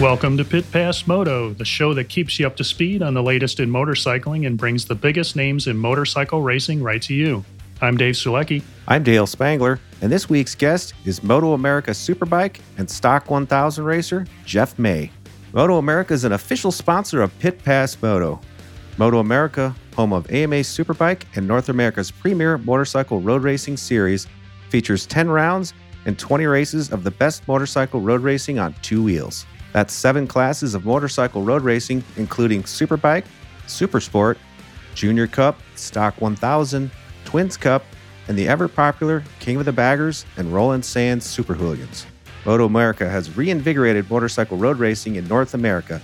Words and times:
Welcome 0.00 0.38
to 0.38 0.46
Pit 0.46 0.64
Pass 0.72 1.06
Moto, 1.06 1.52
the 1.52 1.66
show 1.66 1.92
that 1.92 2.04
keeps 2.08 2.40
you 2.40 2.46
up 2.46 2.56
to 2.56 2.64
speed 2.64 3.02
on 3.02 3.12
the 3.12 3.22
latest 3.22 3.60
in 3.60 3.68
motorcycling 3.68 4.46
and 4.46 4.56
brings 4.56 4.86
the 4.86 4.94
biggest 4.94 5.36
names 5.36 5.66
in 5.66 5.76
motorcycle 5.76 6.40
racing 6.40 6.82
right 6.82 7.02
to 7.02 7.12
you. 7.12 7.44
I'm 7.82 7.98
Dave 7.98 8.14
Sulecki. 8.14 8.62
I'm 8.88 9.02
Dale 9.02 9.26
Spangler, 9.26 9.78
and 10.00 10.10
this 10.10 10.26
week's 10.26 10.54
guest 10.54 10.94
is 11.04 11.22
Moto 11.22 11.52
America 11.52 11.90
Superbike 11.90 12.60
and 12.78 12.88
Stock 12.90 13.28
1000 13.28 13.84
racer 13.84 14.26
Geoff 14.46 14.78
May. 14.78 15.10
Moto 15.52 15.76
America 15.76 16.14
is 16.14 16.24
an 16.24 16.32
official 16.32 16.72
sponsor 16.72 17.20
of 17.20 17.38
Pit 17.38 17.62
Pass 17.62 18.00
Moto. 18.00 18.40
Moto 18.96 19.18
America, 19.18 19.76
home 19.94 20.14
of 20.14 20.30
AMA 20.32 20.60
Superbike 20.60 21.24
and 21.36 21.46
North 21.46 21.68
America's 21.68 22.10
premier 22.10 22.56
motorcycle 22.56 23.20
road 23.20 23.42
racing 23.42 23.76
series, 23.76 24.26
features 24.70 25.04
10 25.04 25.28
rounds 25.28 25.74
and 26.06 26.18
20 26.18 26.46
races 26.46 26.90
of 26.90 27.04
the 27.04 27.10
best 27.10 27.46
motorcycle 27.46 28.00
road 28.00 28.22
racing 28.22 28.58
on 28.58 28.74
two 28.80 29.02
wheels. 29.02 29.44
That's 29.72 29.92
seven 29.92 30.26
classes 30.26 30.74
of 30.74 30.84
motorcycle 30.84 31.42
road 31.42 31.62
racing, 31.62 32.02
including 32.16 32.64
Superbike, 32.64 33.24
Supersport, 33.66 34.36
Junior 34.94 35.26
Cup, 35.26 35.58
Stock 35.76 36.20
1000, 36.20 36.90
Twins 37.24 37.56
Cup, 37.56 37.84
and 38.28 38.36
the 38.36 38.48
ever 38.48 38.68
popular 38.68 39.22
King 39.38 39.56
of 39.56 39.64
the 39.64 39.72
Baggers 39.72 40.24
and 40.36 40.52
Roland 40.52 40.84
Sands 40.84 41.26
Super 41.26 41.54
Hooligans. 41.54 42.06
Moto 42.44 42.64
America 42.64 43.08
has 43.08 43.36
reinvigorated 43.36 44.10
motorcycle 44.10 44.56
road 44.56 44.78
racing 44.78 45.16
in 45.16 45.26
North 45.28 45.54
America, 45.54 46.00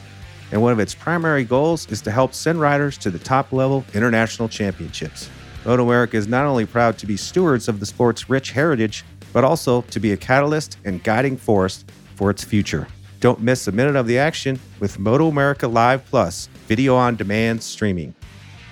and 0.52 0.60
one 0.60 0.72
of 0.72 0.78
its 0.78 0.94
primary 0.94 1.44
goals 1.44 1.90
is 1.90 2.00
to 2.02 2.10
help 2.10 2.34
send 2.34 2.60
riders 2.60 2.96
to 2.98 3.10
the 3.10 3.18
top 3.18 3.52
level 3.52 3.84
international 3.94 4.48
championships. 4.48 5.28
Moto 5.64 5.84
America 5.84 6.16
is 6.16 6.28
not 6.28 6.46
only 6.46 6.66
proud 6.66 6.96
to 6.98 7.06
be 7.06 7.16
stewards 7.16 7.68
of 7.68 7.80
the 7.80 7.86
sport's 7.86 8.30
rich 8.30 8.52
heritage, 8.52 9.04
but 9.32 9.44
also 9.44 9.82
to 9.82 9.98
be 9.98 10.12
a 10.12 10.16
catalyst 10.16 10.78
and 10.84 11.02
guiding 11.02 11.36
force 11.36 11.84
for 12.14 12.30
its 12.30 12.44
future. 12.44 12.86
Don't 13.20 13.40
miss 13.40 13.66
a 13.66 13.72
minute 13.72 13.96
of 13.96 14.06
the 14.06 14.18
action 14.18 14.58
with 14.80 14.98
Moto 14.98 15.28
America 15.28 15.66
Live 15.66 16.04
Plus 16.06 16.48
video 16.66 16.96
on 16.96 17.16
demand 17.16 17.62
streaming. 17.62 18.14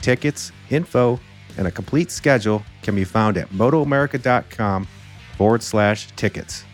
Tickets, 0.03 0.53
info, 0.70 1.19
and 1.56 1.67
a 1.67 1.70
complete 1.70 2.11
schedule 2.11 2.62
can 2.83 2.95
be 2.95 3.05
found 3.05 3.37
at 3.37 3.48
motoamerica.com 3.50 4.87
forward 5.37 5.62
slash 5.62 6.09
tickets. 6.17 6.65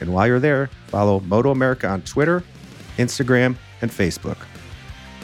And 0.00 0.12
while 0.12 0.26
you're 0.26 0.40
there, 0.40 0.68
follow 0.88 1.20
Moto 1.20 1.50
America 1.50 1.88
on 1.88 2.02
Twitter, 2.02 2.42
Instagram, 2.98 3.56
and 3.80 3.90
Facebook. 3.90 4.38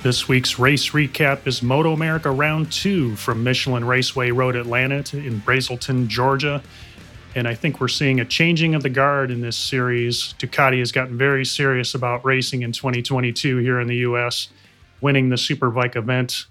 This 0.03 0.29
week's 0.29 0.59
race 0.59 0.91
recap 0.91 1.47
is 1.47 1.63
Moto 1.63 1.93
America 1.93 2.31
Round 2.31 2.73
2 2.73 3.15
from 3.17 3.45
Michelin 3.45 3.85
Raceway 3.85 4.31
Road 4.31 4.57
Atlanta 4.57 5.17
in 5.17 5.41
Braselton, 5.43 6.09
Georgia. 6.09 6.63
And 7.35 7.49
I 7.49 7.55
think 7.55 7.81
we're 7.81 7.89
seeing 7.89 8.21
a 8.21 8.27
changing 8.27 8.75
of 8.75 8.83
the 8.83 8.91
guard 8.91 9.31
in 9.31 9.41
this 9.41 9.57
series. 9.57 10.35
Ducati 10.39 10.81
has 10.81 10.93
gotten 10.93 11.17
very 11.17 11.47
serious 11.47 11.95
about 11.95 12.25
racing 12.25 12.63
in 12.63 12.73
2022 12.73 13.59
here 13.59 13.81
in 13.81 13.89
the 13.89 13.97
US, 13.97 14.49
winning 15.01 15.31
the 15.31 15.37
Superbike 15.37 15.97
event 15.97 16.45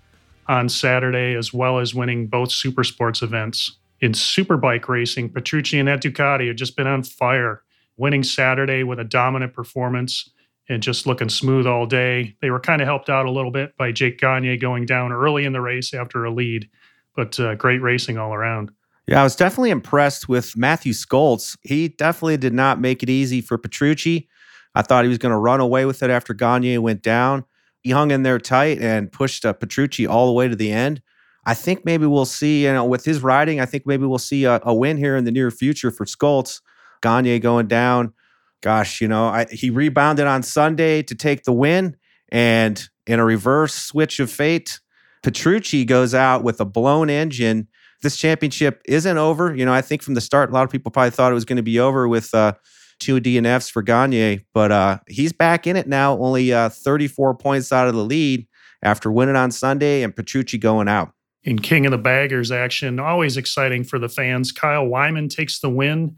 on 0.48 0.68
Saturday, 0.70 1.36
as 1.36 1.54
well 1.54 1.78
as 1.78 1.94
winning 1.94 2.26
both 2.26 2.52
Super 2.52 2.84
Sports 2.84 3.22
events. 3.22 3.78
In 4.00 4.14
Superbike 4.14 4.88
racing, 4.88 5.30
Petrucci 5.30 5.78
and 5.78 5.88
that 5.88 6.02
Ducati 6.02 6.48
have 6.48 6.56
just 6.56 6.76
been 6.76 6.88
on 6.88 7.04
fire, 7.04 7.62
winning 7.98 8.24
Saturday 8.24 8.82
with 8.82 9.00
a 9.00 9.04
dominant 9.04 9.54
performance 9.54 10.32
and 10.68 10.82
just 10.82 11.06
looking 11.06 11.30
smooth 11.30 11.68
all 11.68 11.86
day. 11.86 12.36
They 12.42 12.50
were 12.50 12.60
kind 12.60 12.82
of 12.82 12.88
helped 12.88 13.10
out 13.10 13.28
a 13.28 13.32
little 13.32 13.52
bit 13.52 13.78
by 13.78 13.92
Jake 13.92 14.18
Gagne 14.20 14.58
going 14.58 14.88
down 14.88 15.12
early 15.12 15.46
in 15.46 15.54
the 15.54 15.62
race 15.62 15.94
after 15.94 16.26
a 16.26 16.32
lead, 16.32 16.68
but 17.16 17.40
uh, 17.40 17.54
great 17.54 17.84
racing 17.84 18.18
all 18.18 18.34
around. 18.34 18.72
Yeah, 19.12 19.20
I 19.20 19.24
was 19.26 19.36
definitely 19.36 19.72
impressed 19.72 20.30
with 20.30 20.56
Mathew 20.56 20.94
Scholtz. 20.94 21.58
He 21.64 21.90
definitely 21.90 22.38
did 22.38 22.54
not 22.54 22.80
make 22.80 23.04
it 23.04 23.10
easy 23.10 23.42
for 23.42 23.58
Petrucci. 23.58 24.30
I 24.74 24.84
thought 24.84 25.04
he 25.04 25.10
was 25.10 25.18
going 25.18 25.34
to 25.34 25.38
run 25.38 25.60
away 25.60 25.84
with 25.84 26.02
it 26.02 26.10
after 26.10 26.34
Gagne 26.34 26.78
went 26.78 27.02
down. 27.02 27.44
He 27.82 27.92
hung 27.92 28.12
in 28.12 28.24
there 28.24 28.40
tight 28.40 28.80
and 28.80 29.12
pushed 29.12 29.44
uh, 29.44 29.52
Petrucci 29.52 30.08
all 30.08 30.28
the 30.28 30.32
way 30.32 30.48
to 30.48 30.56
the 30.56 30.72
end. 30.72 31.02
I 31.46 31.56
think 31.56 31.84
maybe 31.84 32.06
we'll 32.06 32.24
see, 32.24 32.64
you 32.64 32.72
know, 32.72 32.86
with 32.86 33.04
his 33.04 33.22
riding, 33.22 33.60
I 33.60 33.66
think 33.66 33.86
maybe 33.86 34.06
we'll 34.06 34.18
see 34.18 34.46
a, 34.46 34.62
a 34.64 34.74
win 34.74 34.96
here 34.96 35.18
in 35.18 35.26
the 35.26 35.32
near 35.32 35.52
future 35.52 35.92
for 35.92 36.06
Scholtz. 36.06 36.62
Gagne 37.02 37.38
going 37.40 37.68
down. 37.68 38.14
Gosh, 38.62 39.02
you 39.02 39.10
know, 39.10 39.26
I, 39.26 39.46
he 39.52 39.72
rebounded 39.72 40.26
on 40.26 40.42
Sunday 40.42 41.04
to 41.04 41.16
take 41.16 41.44
the 41.44 41.52
win. 41.52 41.98
And 42.30 42.82
in 43.06 43.20
a 43.20 43.26
reverse 43.26 43.74
switch 43.74 44.22
of 44.22 44.32
fate, 44.32 44.80
Petrucci 45.22 45.84
goes 45.84 46.16
out 46.16 46.46
with 46.46 46.62
a 46.62 46.66
blown 46.66 47.10
engine 47.10 47.68
this 48.02 48.18
championship 48.18 48.82
isn't 48.86 49.18
over. 49.18 49.56
You 49.56 49.66
know, 49.66 49.74
I 49.74 49.82
think 49.82 50.02
from 50.02 50.14
the 50.14 50.22
start, 50.22 50.50
a 50.50 50.54
lot 50.54 50.64
of 50.64 50.70
people 50.70 50.92
probably 50.92 51.12
thought 51.12 51.32
it 51.32 51.36
was 51.36 51.46
going 51.46 51.58
to 51.58 51.64
be 51.64 51.80
over 51.80 52.08
with 52.08 52.34
uh, 52.34 52.54
two 53.00 53.20
DNFs 53.20 53.70
for 53.70 53.82
Gagne, 53.82 54.46
but 54.54 54.72
uh, 54.72 55.00
he's 55.08 55.34
back 55.34 55.68
in 55.68 55.76
it 55.76 55.88
now, 55.88 56.18
only 56.18 56.54
uh, 56.54 56.70
34 56.70 57.36
points 57.36 57.72
out 57.72 57.88
of 57.88 57.96
the 57.96 58.04
lead 58.04 58.48
after 58.84 59.12
winning 59.12 59.36
on 59.36 59.52
Sunday 59.52 60.04
and 60.04 60.16
Petrucci 60.16 60.58
going 60.58 60.88
out. 60.88 61.12
In 61.44 61.60
King 61.60 61.88
of 61.88 61.92
the 61.92 61.98
Baggers 61.98 62.52
action, 62.52 63.00
always 63.00 63.36
exciting 63.36 63.84
for 63.84 63.98
the 63.98 64.10
fans. 64.10 64.52
Kyle 64.52 64.86
Wyman 64.86 65.28
takes 65.28 65.60
the 65.60 65.70
win 65.70 66.16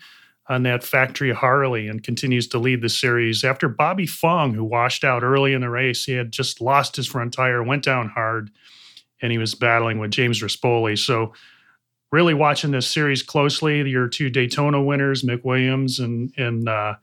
on 0.50 0.64
that 0.64 0.84
factory 0.84 1.32
Harley 1.32 1.88
and 1.88 2.04
continues 2.04 2.48
to 2.50 2.60
lead 2.60 2.82
the 2.82 2.90
series. 2.90 3.46
After 3.46 3.70
Bobby 3.70 4.06
Fong, 4.06 4.54
who 4.54 4.66
washed 4.66 5.06
out 5.06 5.24
early 5.24 5.54
in 5.54 5.62
the 5.62 5.70
race, 5.70 6.04
he 6.04 6.14
had 6.14 6.34
just 6.34 6.60
lost 6.60 6.98
his 6.98 7.08
front 7.08 7.34
tire, 7.34 7.64
went 7.64 7.84
down 7.84 8.10
hard, 8.10 8.52
and 9.22 9.32
he 9.32 9.38
was 9.38 9.56
battling 9.56 10.00
with 10.00 10.12
James 10.12 10.42
Rispoli. 10.42 11.00
So 11.00 11.32
really 12.14 12.36
watching 12.36 12.70
this 12.70 12.88
series 12.88 13.24
closely. 13.24 13.82
Your 13.90 14.08
two 14.08 14.30
Daytona 14.30 14.82
winners, 14.82 15.24
Mick 15.24 15.44
Williams 15.44 16.00
and 16.00 16.32
and 16.38 16.70
uh, 16.70 16.94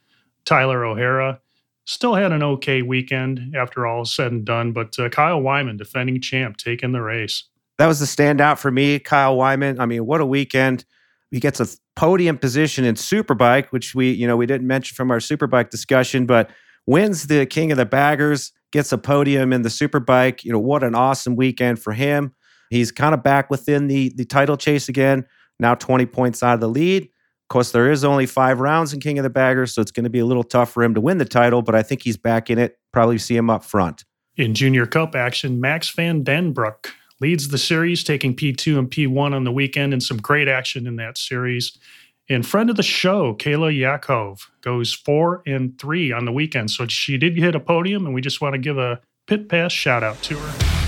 Tyler 0.45 0.85
O'Hara, 0.85 1.41
still 1.85 2.15
had 2.15 2.31
an 2.31 2.43
okay 2.45 2.81
weekend 2.81 3.57
after 3.57 3.87
all 3.87 4.05
said 4.05 4.31
and 4.31 4.45
done. 4.45 4.73
But 4.73 4.97
uh, 4.99 5.09
Kyle 5.09 5.43
Wyman, 5.43 5.77
defending 5.77 6.21
champ, 6.21 6.57
taking 6.57 6.93
the 6.93 7.03
race. 7.03 7.45
That 7.79 7.87
was 7.87 7.99
the 7.99 8.07
standout 8.07 8.59
for 8.59 8.71
me, 8.71 9.01
Kyle 9.01 9.37
Wyman. 9.37 9.81
I 9.81 9.87
mean, 9.87 10.07
what 10.07 10.21
a 10.21 10.27
weekend! 10.27 10.85
He 11.33 11.41
gets 11.41 11.61
a 11.61 11.67
podium 11.97 12.39
position 12.39 12.85
in 12.85 12.95
Superbike, 12.95 13.67
which 13.71 13.95
we 13.95 14.13
you 14.13 14.29
know 14.29 14.37
we 14.37 14.47
didn't 14.47 14.67
mention 14.67 14.95
from 14.95 15.11
our 15.11 15.19
Superbike 15.19 15.71
discussion, 15.71 16.25
but 16.25 16.51
wins 16.87 17.27
the 17.27 17.47
King 17.47 17.73
of 17.73 17.79
the 17.79 17.87
Baggers, 17.87 18.53
gets 18.71 18.93
a 18.93 18.99
podium 18.99 19.53
in 19.53 19.63
the 19.63 19.71
Superbike. 19.71 20.45
You 20.45 20.53
know 20.53 20.61
what 20.61 20.85
an 20.85 20.95
awesome 20.95 21.35
weekend 21.35 21.81
for 21.81 21.95
him. 21.95 22.33
He's 22.71 22.91
kind 22.93 23.15
of 23.15 23.23
back 23.23 23.51
within 23.51 23.89
the 23.89 24.13
the 24.17 24.25
title 24.25 24.57
chase 24.57 24.89
again. 24.89 25.27
Now 25.59 25.75
20 25.75 26.07
points 26.07 26.43
out 26.43 26.55
of 26.55 26.61
the 26.61 26.69
lead. 26.69 27.03
Of 27.03 27.53
course, 27.53 27.73
there 27.73 27.91
is 27.91 28.05
only 28.05 28.27
five 28.27 28.61
rounds 28.61 28.93
in 28.95 29.01
King 29.01 29.19
of 29.19 29.25
the 29.25 29.31
Baggers, 29.31 29.75
so 29.75 29.83
it's 29.83 29.91
going 29.91 30.05
to 30.05 30.11
be 30.11 30.21
a 30.21 30.25
little 30.25 30.45
tough 30.45 30.71
for 30.71 30.83
him 30.85 30.95
to 30.95 31.01
win 31.01 31.19
the 31.19 31.25
title, 31.25 31.63
but 31.63 31.75
I 31.75 31.83
think 31.83 32.03
he's 32.03 32.17
back 32.17 32.49
in 32.49 32.59
it. 32.59 32.79
Probably 32.93 33.19
see 33.19 33.37
him 33.37 33.51
up 33.51 33.65
front. 33.65 34.05
In 34.37 34.55
Junior 34.55 34.87
Cup 34.87 35.17
action, 35.17 35.61
Max 35.61 35.91
van 35.91 36.23
den 36.23 36.53
Broek 36.53 36.95
leads 37.21 37.49
the 37.49 37.59
series, 37.59 38.05
taking 38.05 38.35
P2 38.35 38.79
and 38.79 38.91
P1 38.91 39.35
on 39.35 39.45
the 39.45 39.53
weekend, 39.53 39.93
and 39.93 40.03
some 40.03 40.17
great 40.19 40.49
action 40.49 40.87
in 40.87 40.97
that 40.97 41.19
series. 41.19 41.77
In 42.29 42.45
friend 42.45 42.71
of 42.71 42.77
the 42.77 42.85
show, 42.85 43.35
Kayla 43.35 43.77
Yaakov 43.77 44.43
goes 44.61 44.95
four 44.95 45.43
and 45.45 45.77
three 45.81 46.13
on 46.13 46.25
the 46.25 46.33
weekend. 46.33 46.71
So 46.71 46.87
she 46.87 47.19
did 47.19 47.37
hit 47.37 47.57
a 47.57 47.61
podium, 47.61 48.07
and 48.07 48.15
we 48.15 48.21
just 48.21 48.41
want 48.41 48.55
to 48.55 48.59
give 48.59 48.79
a 48.79 49.01
pit 49.27 49.49
pass 49.49 49.73
shout 49.73 50.05
out 50.05 50.23
to 50.23 50.39
her. 50.39 50.80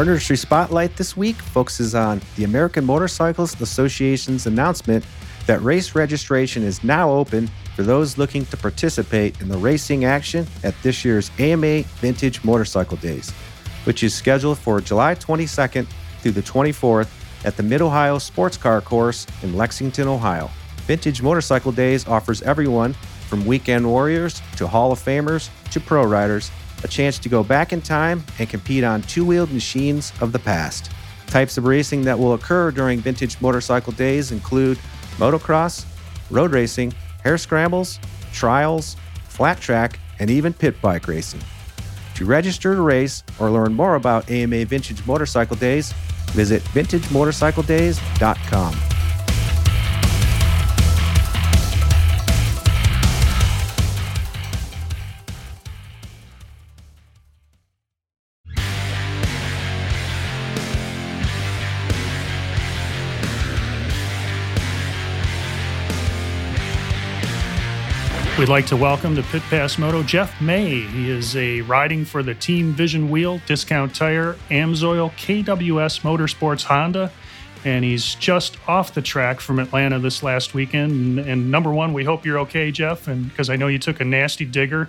Our 0.00 0.06
industry 0.06 0.38
spotlight 0.38 0.96
this 0.96 1.14
week 1.14 1.36
focuses 1.36 1.94
on 1.94 2.22
the 2.36 2.44
American 2.44 2.86
Motorcyclist 2.86 3.60
Association's 3.60 4.46
announcement 4.46 5.04
that 5.44 5.60
race 5.60 5.94
registration 5.94 6.62
is 6.62 6.82
now 6.82 7.10
open 7.10 7.50
for 7.76 7.82
those 7.82 8.16
looking 8.16 8.46
to 8.46 8.56
participate 8.56 9.38
in 9.42 9.48
the 9.50 9.58
racing 9.58 10.06
action 10.06 10.46
at 10.64 10.74
this 10.82 11.04
year's 11.04 11.30
AMA 11.38 11.82
Vintage 12.00 12.42
Motorcycle 12.42 12.96
Days, 12.96 13.28
which 13.84 14.02
is 14.02 14.14
scheduled 14.14 14.56
for 14.58 14.80
July 14.80 15.14
22nd 15.16 15.86
through 16.20 16.32
the 16.32 16.40
24th 16.40 17.10
at 17.44 17.58
the 17.58 17.62
Mid 17.62 17.82
Ohio 17.82 18.16
Sports 18.16 18.56
Car 18.56 18.80
Course 18.80 19.26
in 19.42 19.54
Lexington, 19.54 20.08
Ohio. 20.08 20.48
Vintage 20.86 21.20
Motorcycle 21.20 21.72
Days 21.72 22.08
offers 22.08 22.40
everyone, 22.40 22.94
from 23.28 23.44
weekend 23.44 23.86
warriors 23.86 24.40
to 24.56 24.66
Hall 24.66 24.92
of 24.92 24.98
Famers 24.98 25.50
to 25.72 25.78
pro 25.78 26.04
riders, 26.04 26.50
a 26.82 26.88
chance 26.88 27.18
to 27.18 27.28
go 27.28 27.42
back 27.42 27.72
in 27.72 27.80
time 27.80 28.22
and 28.38 28.48
compete 28.48 28.84
on 28.84 29.02
two 29.02 29.24
wheeled 29.24 29.52
machines 29.52 30.12
of 30.20 30.32
the 30.32 30.38
past. 30.38 30.90
Types 31.26 31.58
of 31.58 31.64
racing 31.64 32.02
that 32.02 32.18
will 32.18 32.34
occur 32.34 32.70
during 32.70 33.00
Vintage 33.00 33.40
Motorcycle 33.40 33.92
Days 33.92 34.32
include 34.32 34.78
motocross, 35.18 35.84
road 36.30 36.52
racing, 36.52 36.92
hare 37.22 37.38
scrambles, 37.38 38.00
trials, 38.32 38.96
flat 39.28 39.60
track, 39.60 39.98
and 40.18 40.30
even 40.30 40.52
pit 40.52 40.80
bike 40.80 41.06
racing. 41.06 41.40
To 42.14 42.24
register 42.24 42.74
to 42.74 42.82
race 42.82 43.22
or 43.38 43.50
learn 43.50 43.74
more 43.74 43.94
about 43.94 44.28
AMA 44.30 44.64
Vintage 44.66 45.06
Motorcycle 45.06 45.56
Days, 45.56 45.92
visit 46.32 46.62
vintagemotorcycledays.com. 46.64 48.89
We'd 68.40 68.48
like 68.48 68.64
to 68.68 68.76
welcome 68.76 69.14
to 69.16 69.22
Pit 69.22 69.42
Pass 69.50 69.76
Moto 69.76 70.02
Geoff 70.02 70.40
May. 70.40 70.80
He 70.80 71.10
is 71.10 71.36
a 71.36 71.60
riding 71.60 72.06
for 72.06 72.22
the 72.22 72.34
Team 72.34 72.72
Vision 72.72 73.10
Wheel, 73.10 73.38
Discount 73.44 73.94
Tire, 73.94 74.32
Amsoil, 74.48 75.12
KWS 75.12 76.00
Motorsports 76.00 76.64
Honda, 76.64 77.12
and 77.66 77.84
he's 77.84 78.14
just 78.14 78.56
off 78.66 78.94
the 78.94 79.02
track 79.02 79.40
from 79.40 79.58
Atlanta 79.58 79.98
this 79.98 80.22
last 80.22 80.54
weekend. 80.54 80.90
And, 80.90 81.18
and 81.18 81.50
number 81.50 81.70
one, 81.70 81.92
we 81.92 82.02
hope 82.02 82.24
you're 82.24 82.38
okay, 82.38 82.70
Geoff, 82.70 83.08
and 83.08 83.28
because 83.28 83.50
I 83.50 83.56
know 83.56 83.66
you 83.66 83.78
took 83.78 84.00
a 84.00 84.06
nasty 84.06 84.46
digger 84.46 84.88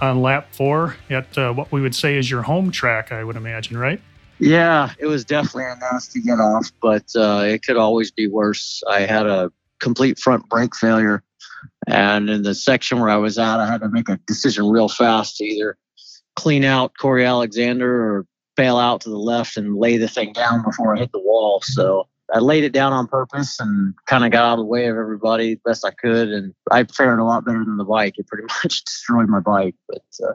on 0.00 0.20
lap 0.20 0.48
four 0.50 0.96
at 1.08 1.38
uh, 1.38 1.52
what 1.52 1.70
we 1.70 1.80
would 1.80 1.94
say 1.94 2.18
is 2.18 2.28
your 2.28 2.42
home 2.42 2.72
track, 2.72 3.12
I 3.12 3.22
would 3.22 3.36
imagine, 3.36 3.78
right? 3.78 4.00
Yeah, 4.40 4.90
it 4.98 5.06
was 5.06 5.24
definitely 5.24 5.66
a 5.66 5.76
nasty 5.76 6.20
get 6.20 6.40
off, 6.40 6.72
but 6.82 7.04
uh, 7.14 7.44
it 7.46 7.62
could 7.62 7.76
always 7.76 8.10
be 8.10 8.26
worse. 8.26 8.82
I 8.90 9.02
had 9.02 9.28
a 9.28 9.52
complete 9.78 10.18
front 10.18 10.48
brake 10.48 10.74
failure 10.74 11.22
and 11.86 12.30
in 12.30 12.42
the 12.42 12.54
section 12.54 13.00
where 13.00 13.10
I 13.10 13.16
was 13.16 13.38
at, 13.38 13.60
I 13.60 13.66
had 13.66 13.80
to 13.80 13.88
make 13.88 14.08
a 14.08 14.18
decision 14.26 14.68
real 14.68 14.88
fast 14.88 15.36
to 15.36 15.44
either 15.44 15.76
clean 16.36 16.64
out 16.64 16.92
Corey 16.98 17.24
Alexander 17.24 18.16
or 18.16 18.26
bail 18.56 18.78
out 18.78 19.00
to 19.02 19.10
the 19.10 19.18
left 19.18 19.56
and 19.56 19.76
lay 19.76 19.96
the 19.96 20.08
thing 20.08 20.32
down 20.32 20.62
before 20.62 20.94
I 20.94 21.00
hit 21.00 21.12
the 21.12 21.20
wall. 21.20 21.60
So 21.62 22.08
I 22.32 22.38
laid 22.38 22.64
it 22.64 22.72
down 22.72 22.92
on 22.92 23.06
purpose 23.06 23.58
and 23.60 23.94
kind 24.06 24.24
of 24.24 24.30
got 24.30 24.44
out 24.44 24.52
of 24.54 24.58
the 24.58 24.64
way 24.64 24.86
of 24.86 24.96
everybody 24.96 25.56
best 25.64 25.84
I 25.84 25.90
could. 25.90 26.28
And 26.28 26.54
I 26.70 26.84
fared 26.84 27.18
a 27.18 27.24
lot 27.24 27.44
better 27.44 27.64
than 27.64 27.76
the 27.76 27.84
bike. 27.84 28.14
It 28.18 28.26
pretty 28.26 28.44
much 28.64 28.84
destroyed 28.84 29.28
my 29.28 29.40
bike, 29.40 29.74
but 29.88 30.04
uh, 30.26 30.34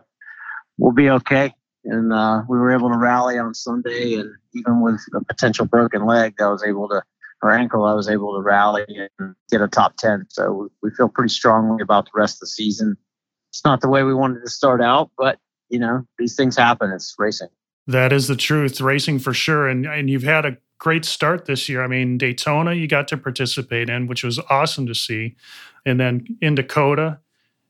we'll 0.77 0.91
be 0.91 1.09
okay. 1.09 1.53
And 1.85 2.11
uh, 2.11 2.43
we 2.49 2.57
were 2.57 2.71
able 2.71 2.89
to 2.89 2.97
rally 2.97 3.37
on 3.37 3.53
Sunday. 3.53 4.15
And 4.15 4.29
even 4.53 4.81
with 4.81 5.01
a 5.15 5.23
potential 5.23 5.65
broken 5.65 6.05
leg, 6.05 6.35
I 6.41 6.49
was 6.49 6.63
able 6.63 6.89
to 6.89 7.01
her 7.41 7.51
ankle, 7.51 7.85
I 7.85 7.93
was 7.93 8.09
able 8.09 8.35
to 8.35 8.41
rally 8.41 8.85
and 9.19 9.35
get 9.49 9.61
a 9.61 9.67
top 9.67 9.95
10. 9.97 10.25
So 10.29 10.69
we 10.81 10.89
feel 10.91 11.09
pretty 11.09 11.33
strongly 11.33 11.81
about 11.81 12.05
the 12.05 12.11
rest 12.15 12.37
of 12.37 12.39
the 12.41 12.47
season. 12.47 12.97
It's 13.49 13.63
not 13.63 13.81
the 13.81 13.89
way 13.89 14.03
we 14.03 14.13
wanted 14.13 14.41
to 14.43 14.49
start 14.49 14.81
out, 14.81 15.11
but 15.17 15.39
you 15.69 15.79
know, 15.79 16.05
these 16.17 16.35
things 16.35 16.55
happen. 16.55 16.91
It's 16.91 17.15
racing. 17.17 17.49
That 17.87 18.11
is 18.11 18.27
the 18.27 18.35
truth, 18.35 18.81
racing 18.81 19.19
for 19.19 19.33
sure. 19.33 19.67
And 19.67 19.85
and 19.85 20.09
you've 20.09 20.23
had 20.23 20.45
a 20.45 20.57
great 20.79 21.05
start 21.05 21.45
this 21.45 21.67
year. 21.69 21.83
I 21.83 21.87
mean, 21.87 22.17
Daytona 22.17 22.73
you 22.73 22.87
got 22.87 23.07
to 23.09 23.17
participate 23.17 23.89
in, 23.89 24.07
which 24.07 24.23
was 24.23 24.39
awesome 24.49 24.87
to 24.87 24.95
see. 24.95 25.35
And 25.85 25.99
then 25.99 26.37
in 26.41 26.55
COTA, 26.55 27.19